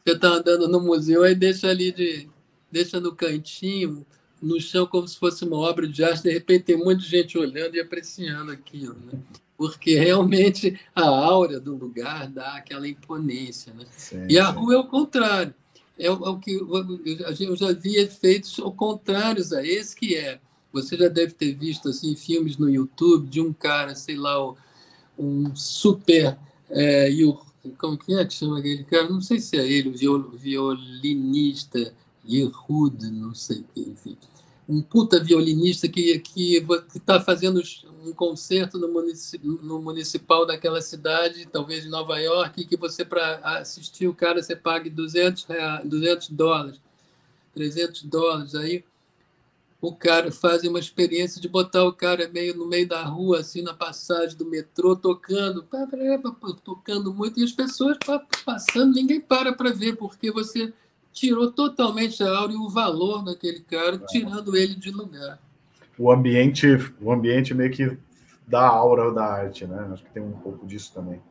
[0.05, 2.29] está tá andando no museu, aí deixa ali de.
[2.71, 4.05] deixa no cantinho,
[4.39, 7.75] no chão, como se fosse uma obra de arte, de repente tem de gente olhando
[7.75, 8.97] e apreciando aquilo.
[9.11, 9.19] Né?
[9.57, 13.73] Porque realmente a aura do lugar dá aquela imponência.
[13.73, 13.85] Né?
[13.97, 15.55] Sim, e a rua é o contrário
[16.01, 20.39] é o, é o que eu já vi efeitos contrários a esse, que é,
[20.73, 24.53] você já deve ter visto assim filmes no YouTube de um cara, sei lá,
[25.17, 26.37] um super
[26.69, 27.09] é,
[27.77, 29.09] como que é que chama aquele cara?
[29.09, 31.93] Não sei se é ele, o violinista
[32.27, 34.17] Yehud, não sei, enfim
[34.67, 37.61] um puta violinista que que está fazendo
[38.03, 38.87] um concerto no,
[39.61, 44.55] no, municipal daquela cidade, talvez de Nova York, que você para assistir o cara você
[44.55, 46.81] pague 200 reais, 200 dólares,
[47.53, 48.55] 300 dólares.
[48.55, 48.83] Aí
[49.81, 53.61] o cara faz uma experiência de botar o cara meio no meio da rua, assim,
[53.61, 55.65] na passagem do metrô, tocando,
[56.63, 57.97] tocando muito, e as pessoas
[58.45, 60.71] passando, ninguém para para ver, porque você
[61.11, 65.39] tirou totalmente a aura e o valor daquele cara, tirando ele de lugar.
[65.97, 66.67] O ambiente,
[67.01, 67.97] o ambiente meio que
[68.47, 69.89] dá a aura da arte, né?
[69.91, 71.21] Acho que tem um pouco disso também.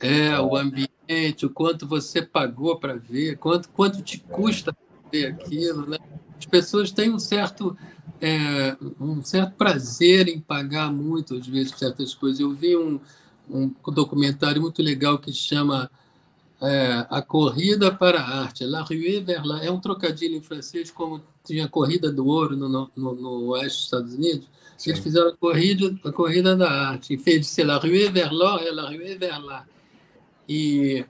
[0.00, 4.32] É, o ambiente, o quanto você pagou para ver, quanto, quanto te é.
[4.32, 5.10] custa é.
[5.10, 5.98] ver aquilo, né?
[6.38, 7.76] As pessoas têm um certo,
[8.20, 12.40] é, um certo prazer em pagar muito, às vezes, certas coisas.
[12.40, 13.00] Eu vi um,
[13.48, 15.90] um documentário muito legal que chama
[16.60, 20.90] é, a corrida para a arte, La Rue vers la, é um trocadilho em francês,
[20.90, 24.48] como tinha a corrida do ouro no, no, no oeste dos Estados Unidos.
[24.76, 24.90] Sim.
[24.90, 27.14] Eles fizeram a corrida, a corrida da arte.
[27.14, 29.66] Em vez de ser La Rue vers l'or, é La Rue vers la.
[30.48, 31.04] E,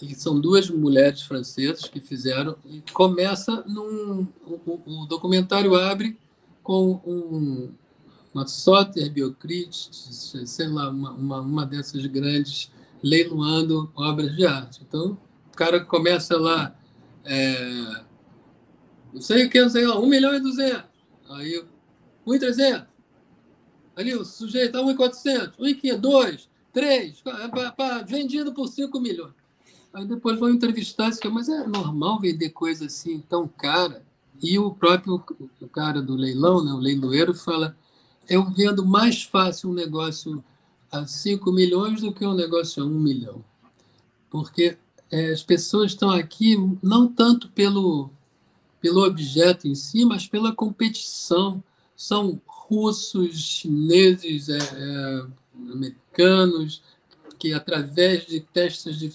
[0.00, 2.56] e são duas mulheres francesas que fizeram.
[2.64, 4.26] E começa num.
[4.46, 6.16] O, o documentário abre
[6.62, 7.70] com um,
[8.32, 9.88] uma Sotheby's,
[10.46, 12.70] sei lá, uma, uma, uma dessas grandes
[13.02, 14.82] leiloando obras de arte.
[14.86, 16.74] Então, o cara começa lá,
[17.24, 18.04] é,
[19.12, 20.84] não sei o que, não sei lá, 1 milhão e 200.
[21.30, 21.64] Aí,
[22.26, 22.86] 1 e 300.
[23.96, 27.22] Ali, o sujeito, 1 e 400, 1 e 500, 2, 3,
[28.06, 29.34] vendido por 5 milhões.
[29.92, 34.02] Aí depois vão entrevistar, mas é normal vender coisa assim tão cara?
[34.42, 35.22] E o próprio
[35.60, 37.76] o cara do leilão, né, o leiloeiro, fala:
[38.28, 40.42] eu vendo mais fácil um negócio
[40.92, 43.42] a 5 milhões do que um negócio a 1 milhão.
[44.30, 44.76] Porque
[45.10, 48.10] é, as pessoas estão aqui não tanto pelo,
[48.80, 51.62] pelo objeto em si, mas pela competição.
[51.96, 55.26] São russos, chineses, é, é,
[55.70, 56.82] americanos,
[57.38, 59.12] que através de testes de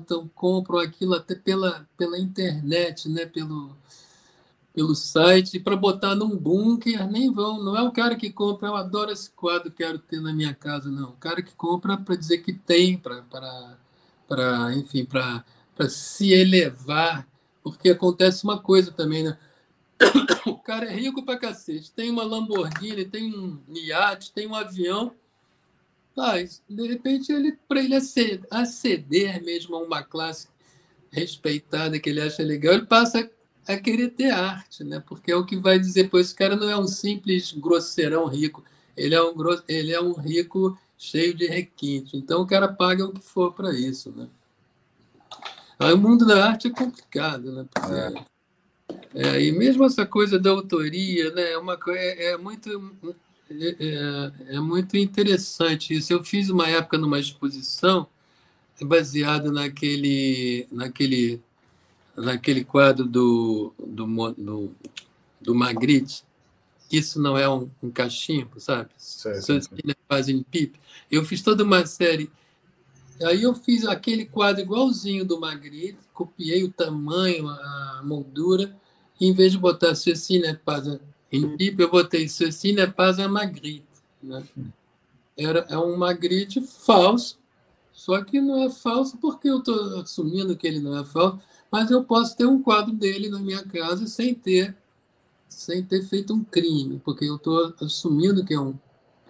[0.00, 3.26] então, compram aquilo até pela, pela internet, né?
[3.26, 3.76] pelo,
[4.80, 7.62] pelo site para botar num bunker, nem vão.
[7.62, 10.90] Não é o cara que compra, eu adoro esse quadro, quero ter na minha casa,
[10.90, 11.10] não.
[11.10, 15.44] O cara que compra para dizer que tem, para, enfim, para
[15.90, 17.28] se elevar,
[17.62, 19.36] porque acontece uma coisa também, né?
[20.46, 25.12] O cara é rico para cacete, tem uma Lamborghini, tem um iate, tem um avião,
[26.16, 30.48] mas de repente ele para ele aceder mesmo a uma classe
[31.10, 33.30] respeitada que ele acha legal, ele passa
[33.74, 35.02] a querer ter arte, né?
[35.06, 38.64] Porque é o que vai dizer, pois esse cara não é um simples grosseirão rico,
[38.96, 39.34] ele é um,
[39.68, 42.16] ele é um rico cheio de requinte.
[42.16, 44.28] Então o cara paga o que for para isso, né?
[45.78, 47.66] Aí, o mundo da arte é complicado, né?
[47.72, 47.94] Porque,
[49.14, 49.28] é.
[49.28, 51.52] é, e mesmo essa coisa da autoria, né?
[51.52, 52.68] É, uma, é, é muito
[53.50, 56.12] é, é, é, muito interessante isso.
[56.12, 58.06] Eu fiz uma época numa exposição
[58.82, 61.40] baseada naquele naquele
[62.20, 64.70] naquele quadro do, do, do,
[65.40, 66.24] do Magritte,
[66.90, 68.90] isso não é um, um cachimbo, sabe?
[70.08, 70.78] Fazem pipe.
[71.10, 72.30] Eu fiz toda uma série.
[73.22, 78.74] Aí eu fiz aquele quadro igualzinho do Magritte, copiei o tamanho, a moldura,
[79.20, 80.86] e em vez de botar Cecília Paz
[81.32, 83.86] Em PIP eu botei Ceci n'est pas un Magritte.
[84.22, 84.42] Né?
[85.36, 87.38] Era, é um Magritte falso,
[87.92, 91.38] só que não é falso porque eu estou assumindo que ele não é falso,
[91.70, 94.76] mas eu posso ter um quadro dele na minha casa sem ter
[95.48, 98.74] sem ter feito um crime, porque eu estou assumindo que é um,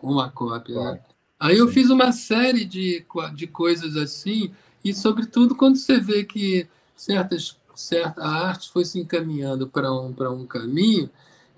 [0.02, 0.74] uma cópia.
[0.74, 0.80] Né?
[0.80, 0.96] Claro.
[0.96, 1.02] Né?
[1.40, 1.72] Aí eu Sim.
[1.72, 4.52] fiz uma série de, de coisas assim,
[4.84, 10.14] e sobretudo quando você vê que certas, certa, a arte foi se encaminhando para um,
[10.32, 11.08] um caminho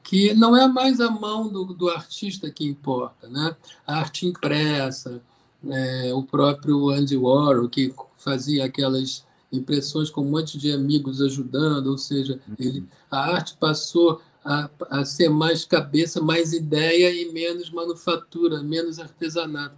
[0.02, 3.28] que não é mais a mão do, do artista que importa.
[3.28, 3.56] Né?
[3.86, 5.20] A arte impressa,
[5.68, 11.88] é, o próprio Andy Warhol, que fazia aquelas impressões com um monte de amigos ajudando,
[11.88, 12.86] ou seja, ele, uhum.
[13.10, 19.76] a arte passou a, a ser mais cabeça, mais ideia e menos manufatura, menos artesanato.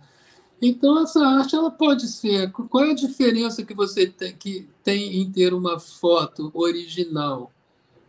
[0.63, 2.51] Então, essa arte ela pode ser.
[2.53, 7.53] Qual é a diferença que você tem, que tem em ter uma foto original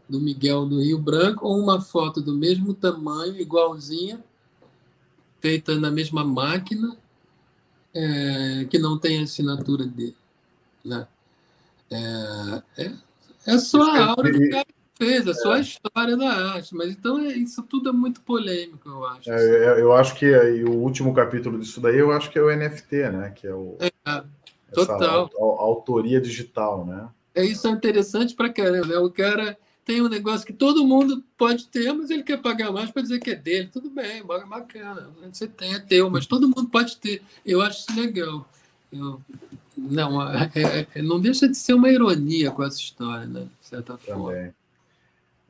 [0.08, 4.24] do Miguel do Rio Branco ou uma foto do mesmo tamanho, igualzinha,
[5.42, 6.96] feita na mesma máquina,
[7.94, 10.16] é, que não tem a assinatura dele?
[10.84, 11.08] Né?
[11.92, 12.92] É, é,
[13.48, 14.66] é só a aura do cara
[14.98, 16.74] fez, é só a história da arte.
[16.74, 19.32] Mas então é, isso tudo é muito polêmico, eu acho.
[19.32, 22.42] É, é eu acho que aí, o último capítulo disso daí, eu acho que é
[22.42, 23.34] o NFT, né?
[23.36, 23.78] Que é o.
[23.80, 23.92] É,
[24.74, 25.30] total.
[25.38, 27.08] A, a, autoria digital, né?
[27.34, 28.88] É isso é interessante para caramba.
[28.88, 28.98] Né?
[28.98, 32.90] O cara tem um negócio que todo mundo pode ter, mas ele quer pagar mais
[32.90, 33.70] para dizer que é dele.
[33.72, 35.12] Tudo bem, bacana.
[35.32, 37.22] Você tem, é teu, mas todo mundo pode ter.
[37.46, 38.48] Eu acho isso legal.
[38.98, 39.22] Eu,
[39.78, 43.48] não, é, é, é não deixa de ser uma ironia com essa história, né?
[43.62, 44.22] De certa Também.
[44.22, 44.56] forma.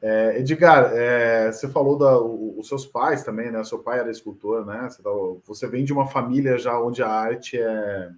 [0.02, 3.64] É, Edgar, é, você falou da, o, os seus pais também, né?
[3.64, 4.88] Seu pai era escultor, né?
[4.90, 5.10] Você, tá,
[5.46, 8.12] você, vem de uma família já onde a arte é,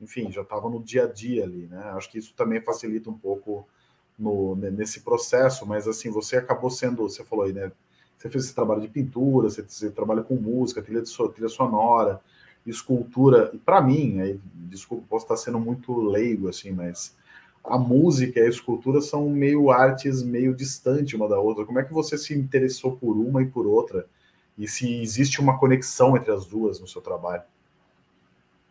[0.00, 1.78] enfim, já estava no dia a dia ali, né?
[1.94, 3.68] Acho que isso também facilita um pouco
[4.18, 7.70] no, nesse processo, mas assim, você acabou sendo, você falou aí, né?
[8.16, 12.20] Você fez esse trabalho de pintura, você, você trabalha com música, trilha, de, trilha sonora,
[12.70, 17.16] escultura, e para mim, aí, desculpa, posso estar sendo muito leigo, assim, mas
[17.64, 21.64] a música e a escultura são meio artes meio distantes uma da outra.
[21.64, 24.06] Como é que você se interessou por uma e por outra?
[24.56, 27.42] E se existe uma conexão entre as duas no seu trabalho?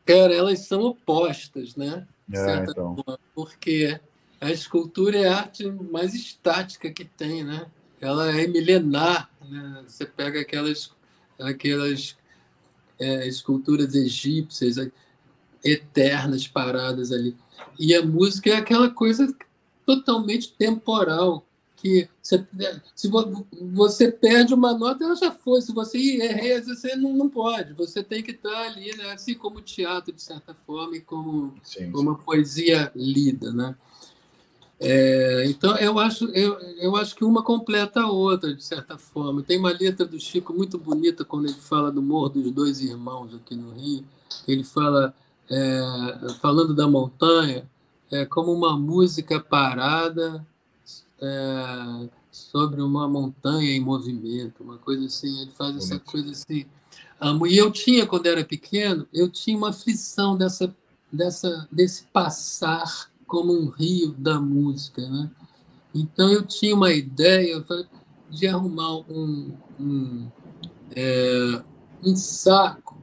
[0.05, 2.07] Cara, elas são opostas, né?
[2.33, 2.95] É, então.
[2.95, 3.99] Forma, porque
[4.41, 7.67] a escultura é a arte mais estática que tem, né?
[8.01, 9.83] Ela é milenar, né?
[9.87, 10.91] Você pega aquelas,
[11.39, 12.17] aquelas
[12.99, 14.75] é, esculturas egípcias
[15.63, 17.35] eternas paradas ali
[17.79, 19.33] e a música é aquela coisa
[19.85, 21.45] totalmente temporal,
[21.77, 22.45] que você,
[22.93, 23.09] se
[23.71, 25.61] você perde uma nota, ela já foi.
[25.61, 27.73] Se você erra, você não, não pode.
[27.73, 29.13] Você tem que estar ali, né?
[29.13, 33.53] assim como o teatro, de certa forma, e como, sim, como poesia lida.
[33.53, 33.73] Né?
[34.81, 39.43] É, então, eu acho, eu, eu acho que uma completa a outra, de certa forma.
[39.43, 43.33] Tem uma letra do Chico muito bonita quando ele fala do Morro dos Dois Irmãos
[43.35, 44.05] aqui no Rio.
[44.47, 45.13] Ele fala
[45.49, 45.81] é,
[46.39, 47.69] falando da montanha,
[48.09, 50.45] é como uma música parada
[51.21, 55.41] é, sobre uma montanha em movimento, uma coisa assim.
[55.41, 56.65] Ele faz essa coisa assim.
[57.49, 60.73] E eu tinha, quando era pequeno, eu tinha uma aflição dessa,
[61.11, 65.29] dessa, desse passar como um rio da música, né?
[65.93, 67.63] Então eu tinha uma ideia
[68.29, 70.27] de arrumar um, um,
[70.95, 71.63] é,
[72.03, 72.97] um saco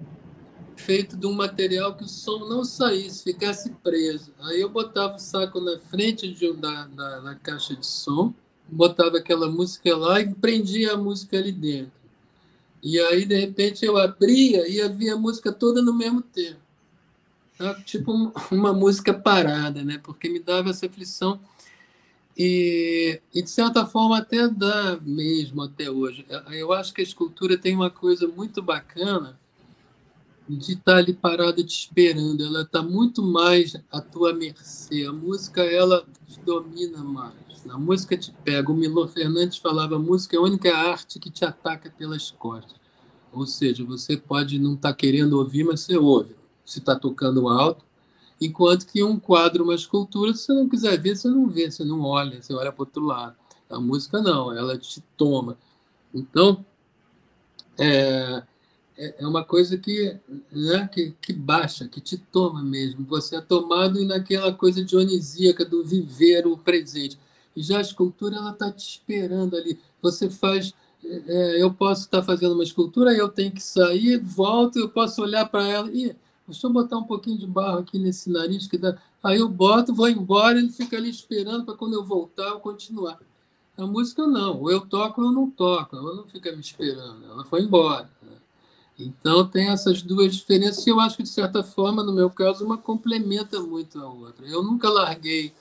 [0.77, 4.33] feito de um material que o som não saísse, ficasse preso.
[4.41, 8.35] Aí eu botava o saco na frente de, da, da, da caixa de som,
[8.69, 11.93] botava aquela música lá e prendia a música ali dentro.
[12.83, 16.66] E aí, de repente, eu abria e havia a música toda no mesmo tempo.
[17.59, 17.75] Tá?
[17.83, 19.99] Tipo uma música parada, né?
[20.03, 21.41] porque me dava essa aflição.
[22.39, 26.27] E, e, de certa forma, até dá mesmo até hoje.
[26.51, 29.39] Eu acho que a escultura tem uma coisa muito bacana
[30.47, 32.45] de estar ali parada te esperando.
[32.45, 35.07] Ela está muito mais à tua mercê.
[35.07, 37.67] A música, ela te domina mais.
[37.71, 38.71] A música te pega.
[38.71, 42.77] O Milor Fernandes falava: a música é a única arte que te ataca pelas costas.
[43.33, 46.36] Ou seja, você pode não estar tá querendo ouvir, mas você ouve.
[46.67, 47.85] Se está tocando alto.
[48.41, 51.85] Enquanto que um quadro, uma escultura, se você não quiser ver, você não vê, você
[51.85, 53.35] não olha, você olha para outro lado.
[53.71, 55.57] A música não, ela te toma.
[56.13, 56.65] Então,
[57.79, 58.43] é,
[58.97, 60.17] é, é uma coisa que,
[60.53, 63.05] né, que, que baixa, que te toma mesmo.
[63.07, 67.19] Você é tomado naquela coisa dionisíaca do viver o presente.
[67.55, 69.79] E já a escultura ela está te esperando ali.
[70.03, 70.75] Você faz.
[71.05, 75.47] É, eu posso estar fazendo uma escultura, eu tenho que sair, volto, eu posso olhar
[75.49, 78.97] para ela e deixa eu botar um pouquinho de barro aqui nesse nariz que dá.
[79.23, 83.19] Aí eu boto, vou embora, ele fica ali esperando para quando eu voltar eu continuar.
[83.77, 87.25] A música não, ou eu toco ou eu não toco, ela não fica me esperando,
[87.25, 88.11] ela foi embora.
[88.23, 88.37] Né?
[88.99, 92.65] Então tem essas duas diferenças e eu acho que, de certa forma, no meu caso,
[92.65, 94.47] uma complementa muito a outra.
[94.47, 95.53] Eu nunca larguei.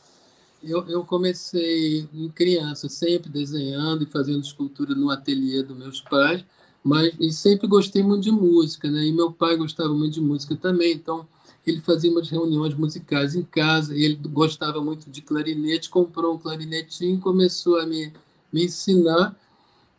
[0.64, 6.44] Eu, eu comecei em criança, sempre desenhando e fazendo escultura no ateliê dos meus pais,
[6.86, 9.04] mas e sempre gostei muito de música, né?
[9.06, 11.28] E meu pai gostava muito de música também, então
[11.66, 17.20] ele fazia umas reuniões musicais em casa, ele gostava muito de clarinete, comprou um clarinetinho,
[17.20, 18.14] começou a me,
[18.54, 19.36] me ensinar,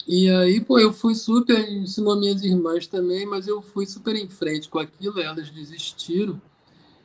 [0.06, 4.28] e aí, pô, eu fui super, ensinou minhas irmãs também, mas eu fui super em
[4.28, 6.40] frente com aquilo, elas desistiram.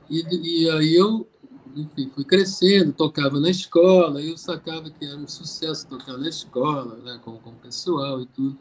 [0.07, 1.27] E, e aí eu,
[1.75, 6.95] enfim, fui crescendo, tocava na escola, eu sacava que era um sucesso tocar na escola,
[6.97, 8.55] né, com, com o pessoal e tudo.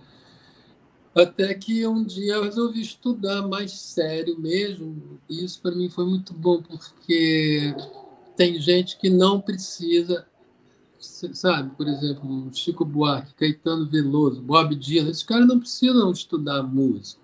[1.15, 6.07] Até que um dia eu resolvi estudar mais sério mesmo, e isso para mim foi
[6.07, 7.75] muito bom, porque
[8.37, 10.25] tem gente que não precisa
[11.33, 17.21] sabe, por exemplo, Chico Buarque, Caetano Veloso, Bob Dylan, esses caras não precisam estudar música,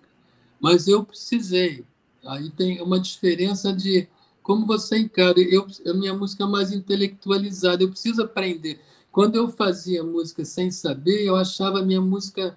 [0.60, 1.84] mas eu precisei.
[2.24, 4.08] Aí tem uma diferença de
[4.42, 5.38] como você encara.
[5.40, 8.80] Eu, a minha música é mais intelectualizada, eu preciso aprender.
[9.12, 12.56] Quando eu fazia música sem saber, eu achava a minha música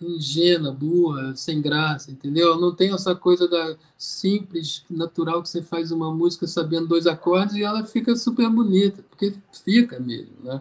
[0.00, 2.50] ingênua, burra, sem graça, entendeu?
[2.50, 7.06] Eu não tenho essa coisa da simples, natural que você faz uma música sabendo dois
[7.06, 10.60] acordes e ela fica super bonita, porque fica mesmo, né?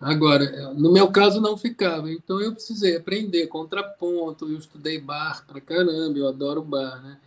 [0.00, 5.60] Agora, no meu caso não ficava, então eu precisei aprender contraponto, eu estudei bar pra
[5.60, 7.18] caramba, eu adoro bar, né?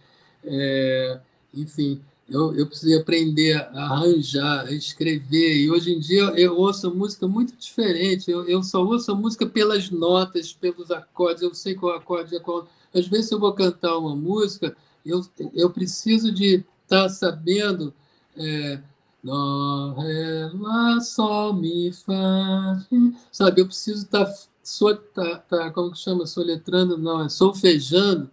[0.43, 1.19] É,
[1.53, 5.57] enfim, eu, eu precisei aprender a arranjar, a escrever.
[5.57, 8.31] E hoje em dia eu ouço música muito diferente.
[8.31, 11.43] Eu, eu só ouço música pelas notas, pelos acordes.
[11.43, 12.67] Eu sei qual acorde é qual.
[12.93, 15.21] Às vezes, se eu vou cantar uma música, eu,
[15.53, 17.93] eu preciso de estar tá sabendo.
[18.37, 18.79] É,
[19.23, 22.85] Dó, Ré, Lá, Sol, Mi, Fá.
[23.31, 24.25] Sabe, eu preciso estar.
[24.25, 26.25] Tá, tá, tá, como que chama?
[26.25, 26.97] Soletrando?
[26.97, 28.29] Não, é solfejando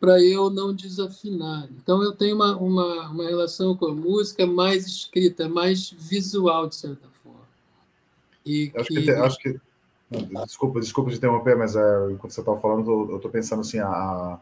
[0.00, 1.68] para eu não desafinar.
[1.72, 6.76] Então, eu tenho uma, uma, uma relação com a música mais escrita, mais visual, de
[6.76, 7.46] certa forma.
[8.46, 9.60] E acho que, que acho que
[10.46, 14.40] desculpa, desculpa te interromper, mas é, enquanto você estava falando, eu estou pensando assim, a,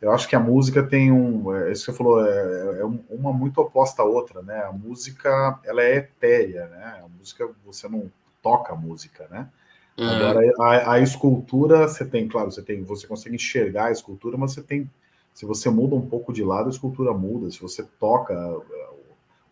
[0.00, 3.32] eu acho que a música tem um, é, isso que você falou, é, é, uma
[3.32, 4.64] muito oposta à outra, né?
[4.64, 7.02] A música, ela é etérea, né?
[7.04, 8.10] A música, você não
[8.42, 9.46] toca a música, né?
[9.96, 10.04] É.
[10.04, 14.52] Agora, a, a, escultura, você tem, claro, você tem, você consegue enxergar a escultura, mas
[14.52, 14.90] você tem,
[15.34, 17.50] se você muda um pouco de lado, a escultura muda.
[17.50, 18.88] Se você toca é,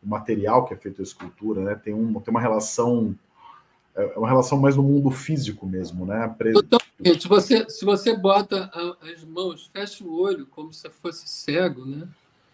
[0.03, 3.14] o material que é feito a escultura, né, tem, um, tem uma relação,
[3.95, 6.34] é, é uma relação mais no mundo físico mesmo, né?
[6.53, 7.22] Totalmente.
[7.22, 8.70] Se você, se você bota
[9.03, 12.09] as mãos, fecha o olho como se fosse cego, né?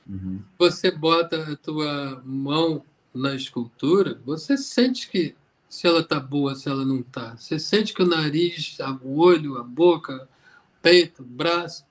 [0.09, 0.41] Uhum.
[0.59, 2.83] Você bota a tua mão
[3.15, 5.35] na escultura, você sente que
[5.75, 7.37] se ela tá boa, se ela não tá.
[7.37, 11.85] Você sente que o nariz, o olho, a boca, o peito, o braço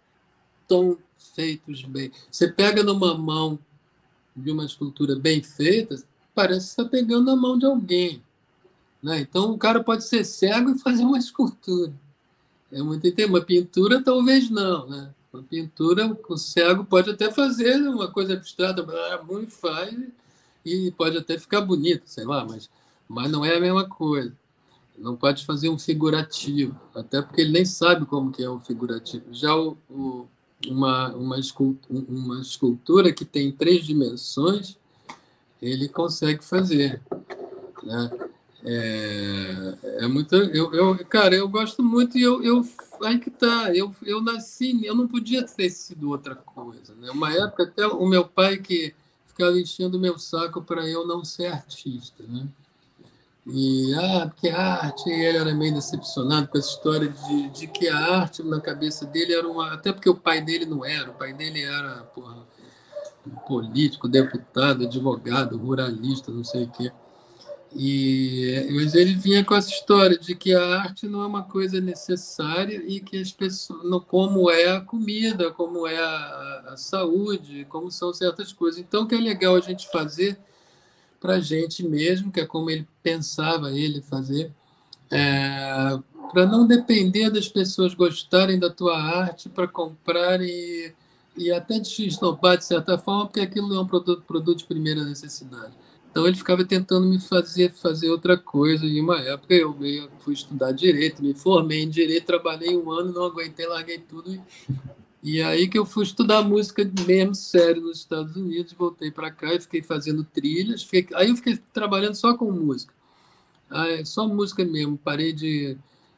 [0.62, 0.98] estão
[1.36, 2.10] feitos bem.
[2.32, 3.60] Você pega numa mão
[4.34, 6.02] de uma escultura bem feita,
[6.34, 8.24] parece que está pegando na mão de alguém.
[9.02, 9.20] Né?
[9.20, 11.92] Então o cara pode ser cego e fazer uma escultura.
[12.72, 13.36] É muito interessante.
[13.36, 14.88] Uma pintura, talvez não.
[14.88, 15.14] Né?
[15.34, 18.82] Uma pintura, o cego pode até fazer uma coisa abstrata,
[19.28, 19.94] muito faz,
[20.66, 22.70] e pode até ficar bonito, sei lá, mas
[23.08, 24.34] mas não é a mesma coisa.
[24.98, 29.26] Não pode fazer um figurativo, até porque ele nem sabe como que é um figurativo.
[29.32, 30.28] Já o, o,
[30.68, 34.78] uma, uma, escultura, uma escultura que tem três dimensões,
[35.62, 37.02] ele consegue fazer.
[37.82, 38.12] Né?
[38.66, 40.36] É, é muito.
[40.36, 42.66] Eu, eu, cara, eu gosto muito e eu, eu.
[43.04, 43.76] Aí que tá.
[43.76, 46.96] Eu, eu nasci, eu não podia ter sido outra coisa.
[46.96, 47.10] Né?
[47.12, 48.94] Uma época, até o meu pai que
[49.26, 52.24] ficava enchendo o meu saco para eu não ser artista.
[52.24, 52.48] Né?
[53.46, 57.90] E, ah, porque a arte, ele era meio decepcionado com essa história de, de que
[57.90, 59.74] a arte, na cabeça dele, era uma.
[59.74, 62.38] Até porque o pai dele não era, o pai dele era, porra,
[63.46, 66.92] político, deputado, advogado, ruralista, não sei o quê.
[67.76, 71.82] E, mas ele vinha com essa história de que a arte não é uma coisa
[71.82, 77.90] necessária e que as pessoas, como é a comida, como é a, a saúde, como
[77.90, 78.80] são certas coisas.
[78.80, 80.38] Então, o que é legal a gente fazer
[81.24, 84.52] para a gente mesmo, que é como ele pensava ele fazer,
[85.10, 85.98] é,
[86.34, 90.94] para não depender das pessoas gostarem da tua arte para comprar e,
[91.38, 94.66] e até te esnopar de certa forma, porque aquilo não é um produto, produto de
[94.66, 95.72] primeira necessidade.
[96.12, 98.86] Então ele ficava tentando me fazer fazer outra coisa.
[98.86, 99.74] E uma época eu
[100.20, 104.42] fui estudar direito, me formei em direito, trabalhei um ano, não aguentei, larguei tudo e
[105.24, 109.54] e aí que eu fui estudar música mesmo sério nos Estados Unidos, voltei para cá
[109.54, 110.84] e fiquei fazendo trilhas.
[110.84, 112.94] Fiquei, aí eu fiquei trabalhando só com música.
[113.70, 115.78] ah, é só música mesmo, parei de,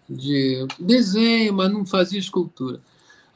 [0.09, 2.81] de desenho, mas não fazia escultura.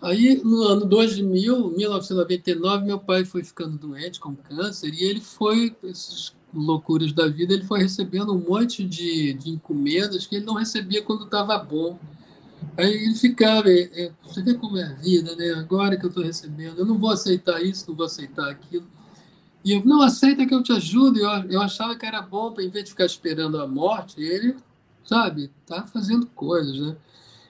[0.01, 5.75] Aí, no ano 2000, 1999, meu pai foi ficando doente com câncer e ele foi,
[5.83, 10.55] essas loucuras da vida, ele foi recebendo um monte de, de encomendas que ele não
[10.55, 11.99] recebia quando estava bom.
[12.77, 15.51] Aí ele ficava, é, é, você vê como é a vida, né?
[15.53, 18.87] Agora que eu estou recebendo, eu não vou aceitar isso, não vou aceitar aquilo.
[19.63, 21.19] E eu, não, aceita que eu te ajudo.
[21.19, 24.55] Eu, eu achava que era bom, para em vez de ficar esperando a morte, ele,
[25.03, 26.95] sabe, tá fazendo coisas, né?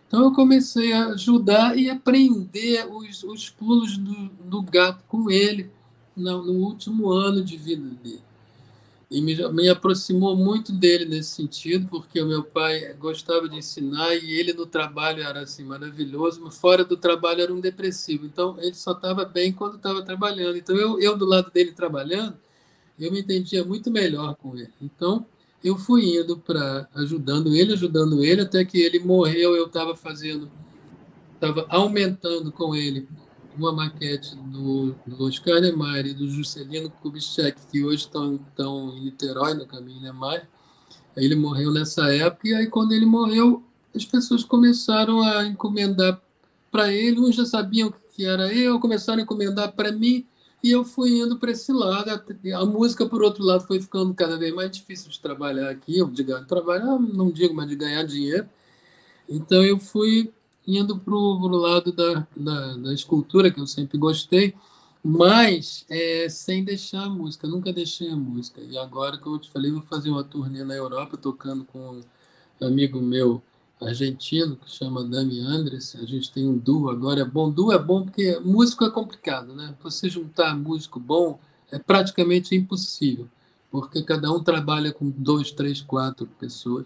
[0.08, 5.70] Então eu comecei a ajudar e aprender os, os pulos do, do gato com ele
[6.16, 8.29] no, no último ano de vida dele
[9.10, 14.16] e me, me aproximou muito dele nesse sentido, porque o meu pai gostava de ensinar
[14.16, 18.26] e ele no trabalho era assim maravilhoso, mas fora do trabalho era um depressivo.
[18.28, 20.58] Então ele só estava bem quando estava trabalhando.
[20.58, 22.38] Então eu, eu do lado dele trabalhando,
[23.00, 24.72] eu me entendia muito melhor com ele.
[24.80, 25.26] Então
[25.64, 29.56] eu fui indo para ajudando ele, ajudando ele, até que ele morreu.
[29.56, 30.52] Eu estava fazendo,
[31.34, 33.08] estava aumentando com ele
[33.60, 39.06] uma maquete do, do Oscar Niemeyer e do Juscelino Kubitschek, que hoje estão, estão em
[39.06, 40.48] Niterói, no caminho Niemeyer.
[41.16, 43.64] Ele morreu nessa época, e aí, quando ele morreu,
[43.96, 46.22] as pessoas começaram a encomendar
[46.72, 47.20] para ele.
[47.20, 50.26] Uns já sabiam que era eu, começaram a encomendar para mim,
[50.64, 52.10] e eu fui indo para esse lado.
[52.10, 56.24] A música, por outro lado, foi ficando cada vez mais difícil de trabalhar aqui, de
[56.46, 58.48] trabalhar, não digo, mas de ganhar dinheiro.
[59.28, 60.34] Então eu fui
[60.78, 64.54] indo para o lado da, da, da, escultura, que eu sempre gostei,
[65.04, 68.62] mas é, sem deixar a música, nunca deixei a música.
[68.62, 72.02] E agora, como eu te falei, vou fazer uma turnê na Europa, tocando com
[72.62, 73.42] um amigo meu
[73.82, 75.96] argentino, que chama Dami Andres.
[75.96, 77.50] A gente tem um duo agora, é bom.
[77.50, 79.74] Duo é bom porque músico é complicado, né?
[79.82, 81.40] Você juntar músico bom
[81.72, 83.28] é praticamente impossível,
[83.72, 86.86] porque cada um trabalha com dois, três, quatro pessoas.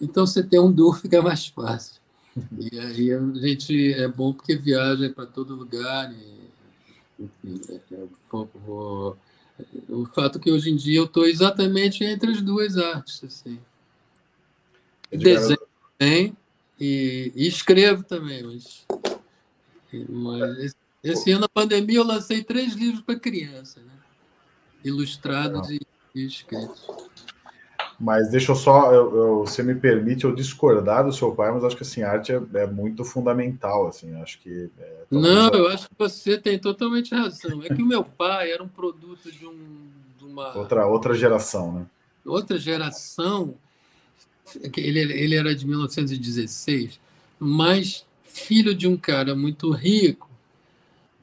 [0.00, 2.00] Então, você ter um duo fica mais fácil.
[2.72, 6.12] E aí a gente é bom porque viaja para todo lugar.
[6.12, 9.16] E, enfim, é, é o,
[9.88, 13.24] o fato que hoje em dia eu estou exatamente entre as duas artes.
[13.24, 13.58] Assim.
[15.10, 15.58] Desenho
[15.98, 16.36] também
[16.78, 18.42] e, e, escrevo também.
[18.42, 18.86] Mas,
[20.08, 23.92] mas esse, esse, ano, na pandemia, eu lancei três livros para criança, né?
[24.84, 25.80] ilustrados e,
[26.14, 26.86] e escritos.
[27.98, 31.64] Mas deixa eu só, eu, eu, você me permite eu discordar do seu pai, mas
[31.64, 34.70] acho que assim, a arte é, é muito fundamental, assim, acho que...
[34.78, 37.62] É, Não, eu acho que você tem totalmente razão.
[37.62, 39.88] É que o meu pai era um produto de, um,
[40.18, 40.54] de uma...
[40.56, 41.86] Outra, outra geração, né?
[42.26, 43.54] Outra geração,
[44.76, 47.00] ele, ele era de 1916,
[47.38, 50.25] mas filho de um cara muito rico,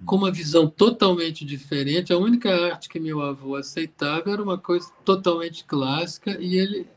[0.05, 2.11] com uma visão totalmente diferente.
[2.11, 6.87] A única arte que meu avô aceitava era uma coisa totalmente clássica e ele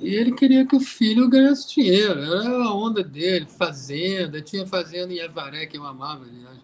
[0.00, 2.20] e ele queria que o filho ganhasse dinheiro.
[2.20, 4.42] Era a onda dele, fazenda.
[4.42, 6.58] Tinha fazenda em Avaré, que eu amava, aliás.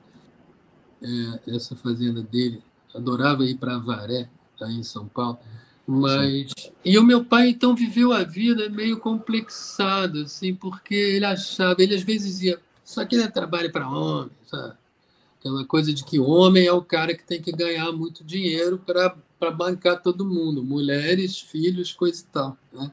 [1.03, 2.63] É, essa fazenda dele.
[2.95, 4.29] Adorava ir para Avaré,
[4.61, 5.39] aí em São Paulo.
[5.87, 6.53] Mas.
[6.57, 6.73] Sim.
[6.85, 11.95] E o meu pai, então, viveu a vida meio complexado, assim, porque ele achava, ele
[11.95, 14.75] às vezes dizia: Isso aqui não é trabalho para homem, sabe?
[15.41, 19.51] Aquela coisa de que homem é o cara que tem que ganhar muito dinheiro para
[19.51, 22.59] bancar todo mundo, mulheres, filhos, coisa e tal.
[22.71, 22.93] Né?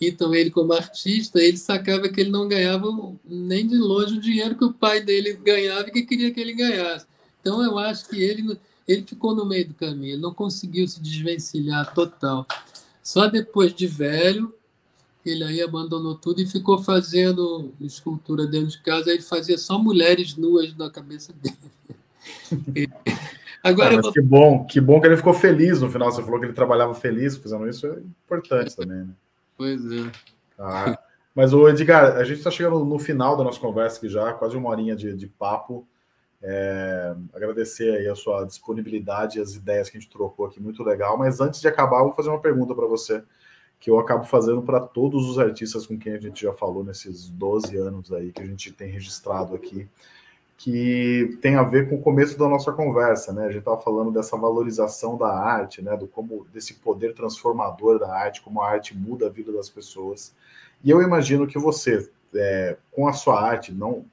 [0.00, 2.88] Então, ele, como artista, ele sacava que ele não ganhava
[3.24, 6.52] nem de longe o dinheiro que o pai dele ganhava e que queria que ele
[6.52, 7.06] ganhasse.
[7.40, 11.00] Então, eu acho que ele, ele ficou no meio do caminho, ele não conseguiu se
[11.00, 12.44] desvencilhar total.
[13.04, 14.52] Só depois de velho,
[15.24, 19.10] ele aí abandonou tudo e ficou fazendo escultura dentro de casa.
[19.10, 22.88] Ele fazia só mulheres nuas na cabeça dele.
[23.62, 24.12] Agora ah, vou...
[24.12, 26.12] que bom, que bom que ele ficou feliz no final.
[26.12, 29.14] Você falou que ele trabalhava feliz fazendo isso, é importante também, né?
[29.56, 30.10] Pois é.
[30.58, 30.98] Ah,
[31.32, 34.56] mas o Edgar, a gente está chegando no final da nossa conversa aqui já, quase
[34.56, 35.86] uma horinha de, de papo.
[36.42, 40.82] É, agradecer aí a sua disponibilidade e as ideias que a gente trocou aqui, muito
[40.82, 41.16] legal.
[41.16, 43.22] Mas antes de acabar, eu vou fazer uma pergunta para você,
[43.84, 47.28] que eu acabo fazendo para todos os artistas com quem a gente já falou nesses
[47.28, 49.86] 12 anos aí que a gente tem registrado aqui
[50.56, 53.42] que tem a ver com o começo da nossa conversa, né?
[53.42, 55.94] A gente estava falando dessa valorização da arte, né?
[55.98, 60.34] Do como desse poder transformador da arte, como a arte muda a vida das pessoas.
[60.82, 64.06] E eu imagino que você, é, com a sua arte, não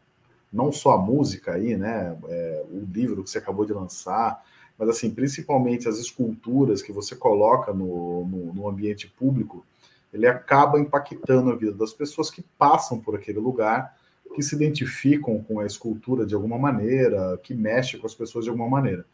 [0.51, 2.17] não só a música aí, né?
[2.27, 4.43] É, o livro que você acabou de lançar,
[4.81, 9.63] mas assim, principalmente as esculturas que você coloca no, no, no ambiente público,
[10.11, 13.95] ele acaba impactando a vida das pessoas que passam por aquele lugar
[14.33, 18.49] que se identificam com a escultura de alguma maneira, que mexe com as pessoas de
[18.49, 19.05] alguma maneira.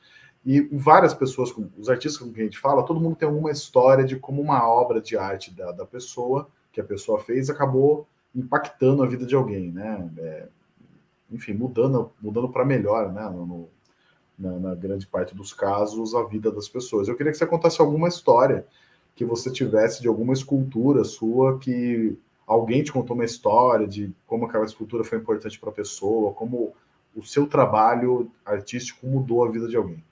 [0.46, 4.06] E várias pessoas, os artistas com quem a gente fala, todo mundo tem alguma história
[4.06, 9.04] de como uma obra de arte da, da pessoa, que a pessoa fez acabou impactando
[9.04, 10.10] a vida de alguém, né?
[10.18, 10.48] É,
[11.30, 13.24] enfim, mudando, mudando para melhor, né?
[13.30, 13.70] No,
[14.38, 17.08] na, na, grande parte dos casos, a vida das pessoas.
[17.08, 18.66] Eu queria que você contasse alguma história
[19.16, 22.16] que você tivesse de alguma escultura sua que
[22.46, 26.74] alguém te contou uma história de como aquela escultura foi importante para a pessoa, como
[27.16, 30.04] o seu trabalho artístico mudou a vida de alguém.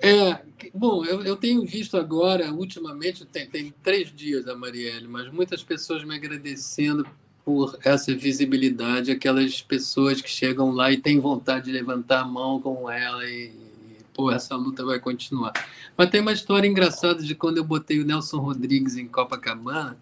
[0.00, 0.40] É,
[0.72, 5.64] bom, eu, eu tenho visto agora, ultimamente, tem, tem três dias a Marielle, mas muitas
[5.64, 7.04] pessoas me agradecendo
[7.48, 12.60] por essa visibilidade, aquelas pessoas que chegam lá e têm vontade de levantar a mão
[12.60, 15.54] com ela e, e pô, essa luta vai continuar.
[15.96, 19.96] Mas tem uma história engraçada de quando eu botei o Nelson Rodrigues em Copacabana,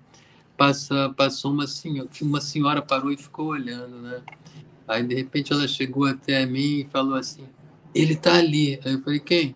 [0.57, 4.23] passa, passou uma senhora, uma senhora parou e ficou olhando, né?
[4.89, 7.47] Aí, de repente, ela chegou até mim e falou assim,
[7.95, 8.81] ele está ali.
[8.85, 9.55] Aí eu falei, quem?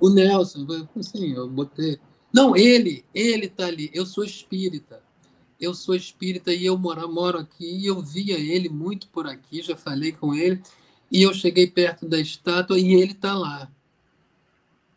[0.00, 0.66] O Nelson,
[0.98, 2.00] assim, eu botei.
[2.32, 3.90] Não, ele, ele está ali.
[3.92, 5.09] Eu sou espírita.
[5.60, 9.60] Eu sou espírita e eu moro, moro aqui e eu via ele muito por aqui,
[9.60, 10.62] já falei com ele.
[11.12, 13.70] E eu cheguei perto da estátua e ele está lá.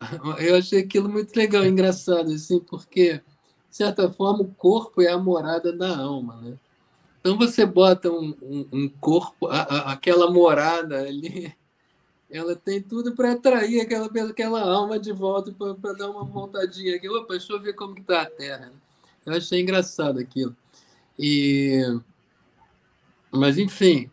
[0.38, 5.18] Eu achei aquilo muito legal, engraçado, assim, porque, de certa forma, o corpo é a
[5.18, 6.58] morada da alma, né?
[7.20, 11.54] Então você bota um, um, um corpo, a, a, aquela morada ali,
[12.30, 17.08] ela tem tudo para atrair aquela, aquela alma de volta para dar uma voltadinha aqui.
[17.08, 18.72] Opa, deixa eu ver como está a Terra.
[19.26, 20.54] Eu achei engraçado aquilo.
[21.18, 21.82] E...
[23.30, 24.10] Mas, enfim,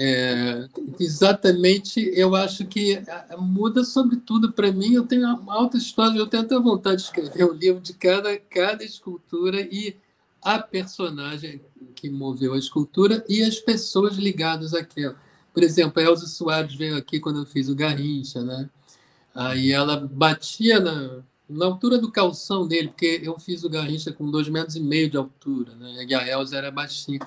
[0.00, 0.68] é,
[1.00, 3.02] exatamente, eu acho que
[3.36, 4.94] muda sobretudo para mim.
[4.94, 8.84] Eu tenho altas histórias, eu tenho até vontade de escrever um livro de cada, cada
[8.84, 9.96] escultura e
[10.40, 11.60] a personagem
[11.96, 15.16] que moveu a escultura e as pessoas ligadas àquela.
[15.52, 18.70] Por exemplo, a Elza Soares veio aqui quando eu fiz o Garrincha, né?
[19.34, 24.30] Aí ela batia na, na altura do calção dele, porque eu fiz o Garrincha com
[24.30, 26.04] dois metros e meio de altura, né?
[26.06, 27.20] E a Elza era baixinha.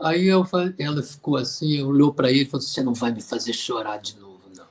[0.00, 3.20] Aí eu falei, ela ficou assim, olhou para ele e falou: Você não vai me
[3.20, 4.66] fazer chorar de novo, não.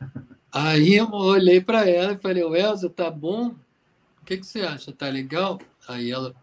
[0.52, 3.54] Aí eu olhei para ela e falei: Elza, tá bom?
[4.20, 4.92] O que, que você acha?
[4.92, 5.58] Tá legal?
[5.88, 6.34] Aí ela,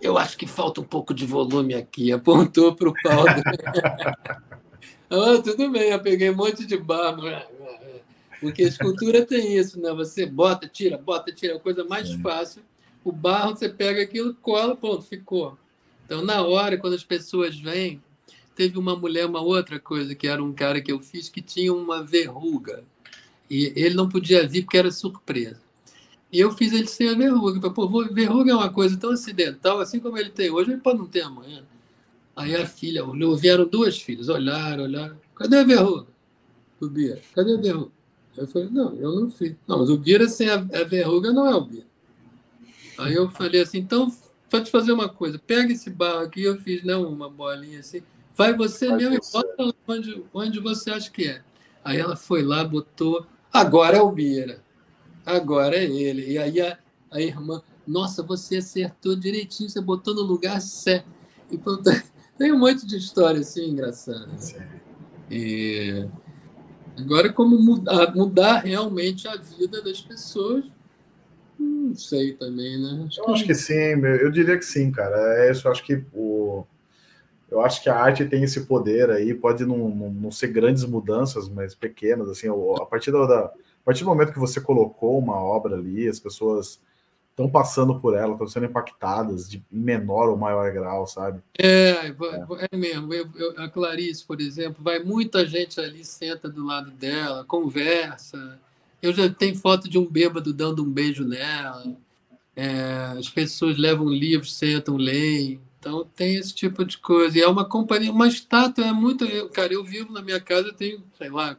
[0.00, 2.10] eu acho que falta um pouco de volume aqui.
[2.12, 3.24] Apontou para o pau.
[5.08, 7.22] Ah, tudo bem, eu peguei um monte de barro.
[8.46, 9.92] Porque a escultura tem isso, né?
[9.92, 12.20] Você bota, tira, bota, tira, é a coisa mais Sim.
[12.20, 12.62] fácil.
[13.04, 15.58] O barro, você pega aquilo, cola, pronto, ficou.
[16.04, 18.00] Então, na hora, quando as pessoas vêm,
[18.54, 21.72] teve uma mulher, uma outra coisa, que era um cara que eu fiz que tinha
[21.72, 22.84] uma verruga.
[23.50, 25.60] E ele não podia vir porque era surpresa.
[26.32, 27.60] E eu fiz ele sem a verruga.
[27.60, 30.98] Falei, Pô, verruga é uma coisa tão acidental, assim como ele tem hoje, ele pode
[30.98, 31.64] não ter amanhã.
[32.34, 35.16] Aí a filha olhou, vieram duas filhas, olharam, olharam.
[35.34, 36.06] Cadê a verruga?
[36.82, 37.90] Bira, cadê a verruga?
[38.36, 39.54] Eu falei, não, eu não fiz.
[39.66, 41.86] Não, mas o Bira sem a, a verruga não é o Bira.
[42.98, 44.12] Aí eu falei assim, então,
[44.50, 48.02] vou te fazer uma coisa, pega esse barro aqui, eu fiz né, uma bolinha assim,
[48.34, 49.38] vai você vai mesmo você.
[49.38, 51.42] e bota onde, onde você acha que é.
[51.84, 54.62] Aí ela foi lá, botou, agora é o Bira,
[55.24, 56.32] agora é ele.
[56.32, 56.78] E aí a,
[57.10, 61.08] a irmã, nossa, você acertou direitinho, você botou no lugar certo.
[61.50, 61.82] E, pronto,
[62.36, 64.28] tem um monte de história assim engraçada.
[65.30, 66.06] E
[66.98, 70.64] agora, como mudar, mudar realmente a vida das pessoas,
[71.58, 73.04] não sei também, né?
[73.06, 73.32] Acho eu que...
[73.32, 75.16] acho que sim, eu diria que sim, cara.
[75.44, 76.64] É isso, eu acho que o.
[77.48, 80.84] Eu acho que a arte tem esse poder aí, pode não, não, não ser grandes
[80.84, 83.52] mudanças, mas pequenas, assim, a partir, da, a
[83.84, 86.80] partir do momento que você colocou uma obra ali, as pessoas
[87.36, 91.42] estão passando por ela, estão sendo impactadas de menor ou maior grau, sabe?
[91.58, 93.12] É, é, é mesmo.
[93.12, 98.58] Eu, eu, a Clarice, por exemplo, vai muita gente ali, senta do lado dela, conversa.
[99.02, 101.94] Eu já tenho foto de um bêbado dando um beijo nela.
[102.56, 105.60] É, as pessoas levam livros, sentam, leem.
[105.78, 107.36] Então tem esse tipo de coisa.
[107.36, 109.26] E é uma companhia, uma estátua é muito.
[109.26, 111.54] Eu, cara, eu vivo na minha casa, eu tenho, sei lá,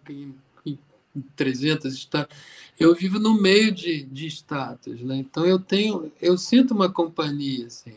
[1.35, 2.35] 300 estátuas
[2.79, 5.17] eu vivo no meio de, de status, né?
[5.17, 7.95] Então eu tenho, eu sinto uma companhia, assim.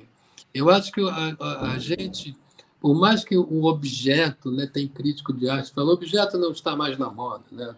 [0.55, 2.37] Eu acho que a, a, a gente,
[2.81, 6.75] por mais que o objeto, né, tem crítico de arte, fala, o objeto não está
[6.75, 7.75] mais na moda, né?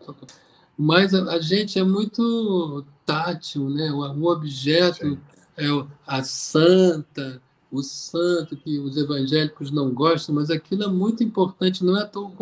[0.79, 3.91] Mas a, a gente é muito tátil, né?
[3.91, 5.19] O, o objeto Sim.
[5.57, 5.67] é
[6.07, 11.99] a santa, o santo que os evangélicos não gostam, mas aquilo é muito importante, não
[11.99, 12.33] é tão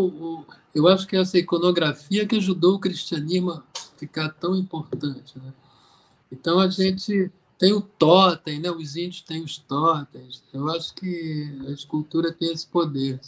[0.75, 3.61] eu acho que essa iconografia que ajudou o cristianismo
[4.01, 5.39] ficar tão importante.
[5.39, 5.53] Né?
[6.33, 8.71] Então a gente tem o totem, né?
[8.71, 10.43] os índios têm os totens.
[10.53, 13.21] Eu acho que a escultura tem esse poder.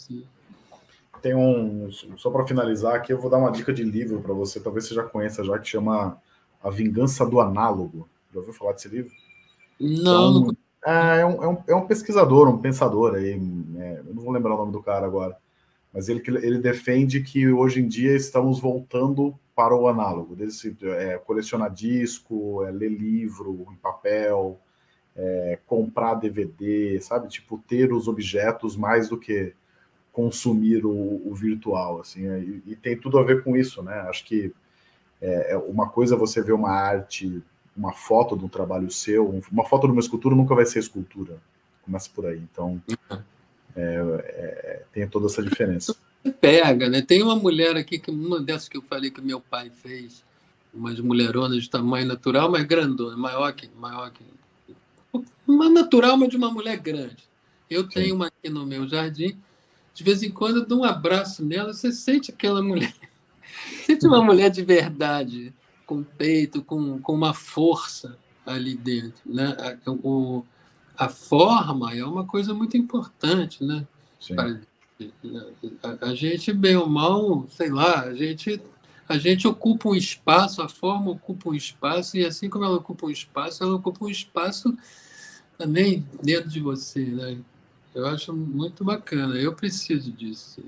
[1.21, 1.89] Tem um.
[2.17, 4.95] Só para finalizar aqui, eu vou dar uma dica de livro para você, talvez você
[4.95, 6.17] já conheça já, que chama
[6.61, 8.09] A Vingança do Análogo.
[8.33, 9.11] Já ouviu falar desse livro?
[9.79, 13.39] Não, então, não É, é, um, é, um, é um pesquisador, um pensador aí,
[13.77, 15.37] é, eu não vou lembrar o nome do cara agora,
[15.93, 21.17] mas ele, ele defende que hoje em dia estamos voltando para o análogo, desse, é,
[21.19, 24.59] colecionar disco, é, ler livro em papel,
[25.15, 27.27] é, comprar DVD, sabe?
[27.27, 29.53] Tipo, ter os objetos mais do que
[30.11, 33.93] consumir o, o virtual, assim, é, e, e, tem tudo a ver com isso, né?
[34.01, 34.53] Acho que
[35.21, 37.41] é, é, uma coisa é você ver uma arte,
[37.75, 41.37] uma foto de um trabalho seu, uma foto de uma escultura nunca vai ser escultura,
[41.83, 42.81] começa por aí, então
[43.75, 45.95] é, tem toda essa diferença.
[46.39, 47.01] Pega, né?
[47.01, 50.23] Tem uma mulher aqui, que uma dessas que eu falei que meu pai fez,
[50.73, 54.23] umas mulheronas de tamanho natural, mas grandona, maior que, maior que
[55.47, 57.23] uma natural, mas de uma mulher grande.
[57.69, 58.11] Eu tenho Sim.
[58.13, 59.37] uma aqui no meu jardim.
[59.93, 62.93] De vez em quando eu dou um abraço nela, você sente aquela mulher.
[63.85, 65.53] sente uma mulher de verdade,
[65.85, 69.21] com peito, com, com uma força ali dentro.
[69.25, 69.55] Né?
[69.85, 70.43] O,
[70.97, 73.63] a forma é uma coisa muito importante.
[73.63, 73.85] Né?
[75.81, 78.61] A, a gente, bem ou mal, sei lá, a gente
[79.07, 83.05] a gente ocupa um espaço, a forma ocupa um espaço, e assim como ela ocupa
[83.05, 84.75] um espaço, ela ocupa um espaço
[85.57, 87.37] também dentro de você, né?
[87.93, 90.63] Eu acho muito bacana, eu preciso disso.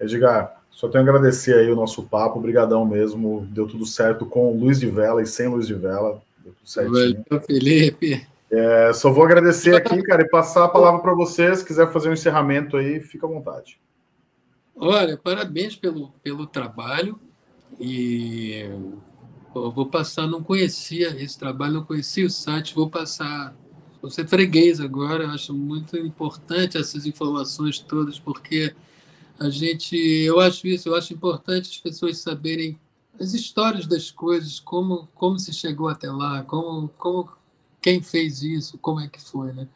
[0.00, 4.58] Edgar, só tenho a agradecer aí o nosso papo, obrigadão mesmo, deu tudo certo com
[4.58, 7.24] luz de vela e sem luz de vela, deu tudo certinho.
[7.28, 8.26] Valeu, Felipe.
[8.50, 12.08] É, só vou agradecer aqui, cara, e passar a palavra para vocês, se quiser fazer
[12.08, 13.80] um encerramento aí, fica à vontade.
[14.74, 17.20] Olha, parabéns pelo, pelo trabalho.
[17.78, 18.68] E
[19.54, 23.54] eu vou passar, não conhecia esse trabalho, não conhecia o site, vou passar,
[24.08, 28.74] ser freguês agora, acho muito importante essas informações todas, porque
[29.38, 32.78] a gente, eu acho isso, eu acho importante as pessoas saberem
[33.18, 37.30] as histórias das coisas, como, como se chegou até lá, como, como
[37.80, 39.66] quem fez isso, como é que foi, né?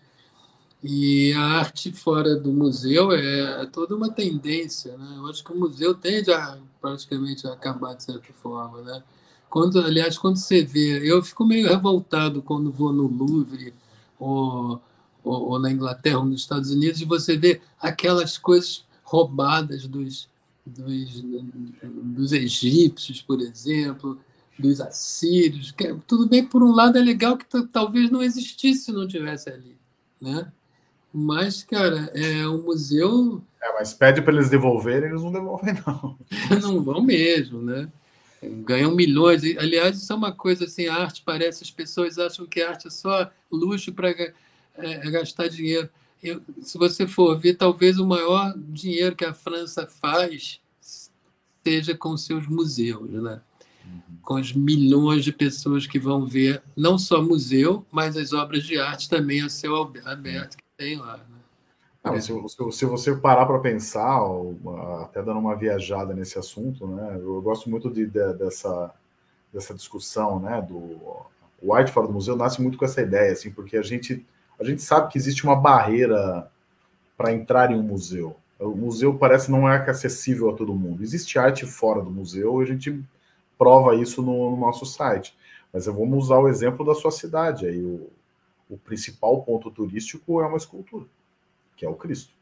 [0.83, 5.15] E a arte fora do museu é, é toda uma tendência, né?
[5.17, 9.03] Eu acho que o museu tende a praticamente a acabar de certa forma, né?
[9.49, 13.73] Quando, aliás, quando você vê, eu fico meio revoltado quando vou no Louvre
[14.19, 14.83] ou,
[15.23, 20.29] ou, ou na Inglaterra ou nos Estados Unidos e você vê aquelas coisas roubadas dos,
[20.67, 21.25] dos,
[21.83, 24.19] dos egípcios, por exemplo,
[24.59, 25.73] dos assírios.
[25.73, 29.07] Que, é, tudo bem, por um lado é legal que talvez não existisse se não
[29.07, 29.77] tivesse ali,
[30.21, 30.51] né?
[31.13, 33.43] Mas, cara, é um museu.
[33.63, 36.19] É, mas pede para eles devolverem, eles não devolvem, não.
[36.61, 37.89] não vão mesmo, né?
[38.49, 39.43] ganham milhões.
[39.57, 42.89] Aliás, isso é uma coisa assim, a arte parece, as pessoas acham que a arte
[42.89, 44.33] é só luxo para é,
[44.77, 45.89] é, gastar dinheiro.
[46.23, 50.61] Eu, se você for ver, talvez o maior dinheiro que a França faz
[51.65, 53.41] seja com seus museus, né?
[54.25, 58.79] Com os milhões de pessoas que vão ver não só museu, mas as obras de
[58.79, 61.19] arte também a céu aberto que tem lá.
[61.19, 61.35] Né?
[62.03, 62.33] Não, se,
[62.73, 64.21] se, você parar para pensar,
[65.03, 67.17] até dando uma viajada nesse assunto, né?
[67.19, 68.95] Eu gosto muito de, de, dessa,
[69.53, 70.61] dessa discussão, né?
[70.61, 70.77] Do
[71.65, 74.25] o White fora do museu nasce muito com essa ideia, assim, porque a gente
[74.61, 76.49] a gente sabe que existe uma barreira
[77.17, 78.37] para entrar em um museu.
[78.59, 81.03] O museu parece não é acessível a todo mundo.
[81.03, 83.03] Existe arte fora do museu a gente
[83.59, 85.37] prova isso no, no nosso site.
[85.73, 87.67] Mas vamos usar o exemplo da sua cidade.
[87.67, 88.09] Aí o,
[88.69, 91.07] o principal ponto turístico é uma escultura
[91.77, 92.33] que é o Cristo.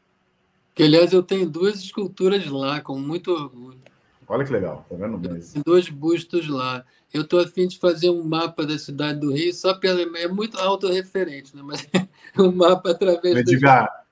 [0.75, 3.79] Que, aliás, eu tenho duas esculturas lá, com muito orgulho.
[4.27, 5.19] Olha que legal, tá vendo?
[5.29, 5.53] Mas...
[5.65, 6.83] Dois bustos lá.
[7.13, 10.01] Eu estou a fim de fazer um mapa da cidade do Rio, só pela.
[10.17, 11.61] É muito autorreferente, né?
[11.63, 11.87] Mas
[12.39, 14.02] um mapa através Edgar.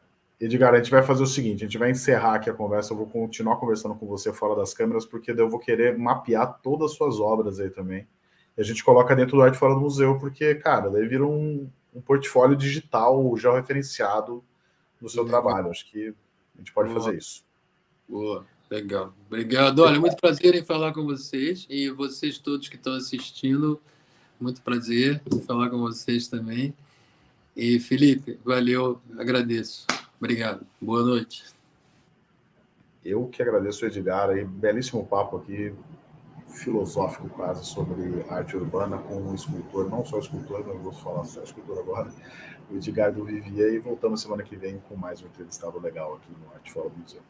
[0.42, 2.94] Edgar, a gente vai fazer o seguinte: a gente vai encerrar aqui a conversa.
[2.94, 6.92] Eu vou continuar conversando com você fora das câmeras, porque eu vou querer mapear todas
[6.92, 8.08] as suas obras aí também.
[8.58, 11.70] E a gente coloca dentro do Arte Fora do Museu, porque, cara, daí vira um,
[11.94, 14.44] um portfólio digital já referenciado
[15.00, 15.70] no seu trabalho.
[15.70, 16.14] Acho que
[16.56, 17.00] a gente pode Boa.
[17.00, 17.46] fazer isso.
[18.10, 19.14] Boa, legal.
[19.28, 19.80] Obrigado.
[19.84, 23.80] Olha, muito prazer em falar com vocês e vocês todos que estão assistindo.
[24.39, 26.74] Muito prazer em falar com vocês também.
[27.56, 29.86] E Felipe, valeu, agradeço.
[30.22, 30.68] Obrigado.
[30.80, 31.44] Boa noite.
[33.04, 35.74] Eu que agradeço, Edgar, aí, belíssimo papo aqui,
[36.48, 41.42] filosófico quase, sobre arte urbana com um escultor, não só escultor, não vou falar só
[41.42, 42.14] escultor agora,
[42.70, 46.32] o Edgar do Vivier, e voltamos semana que vem com mais um entrevistado legal aqui
[46.40, 47.22] no Arte Fora do Museu.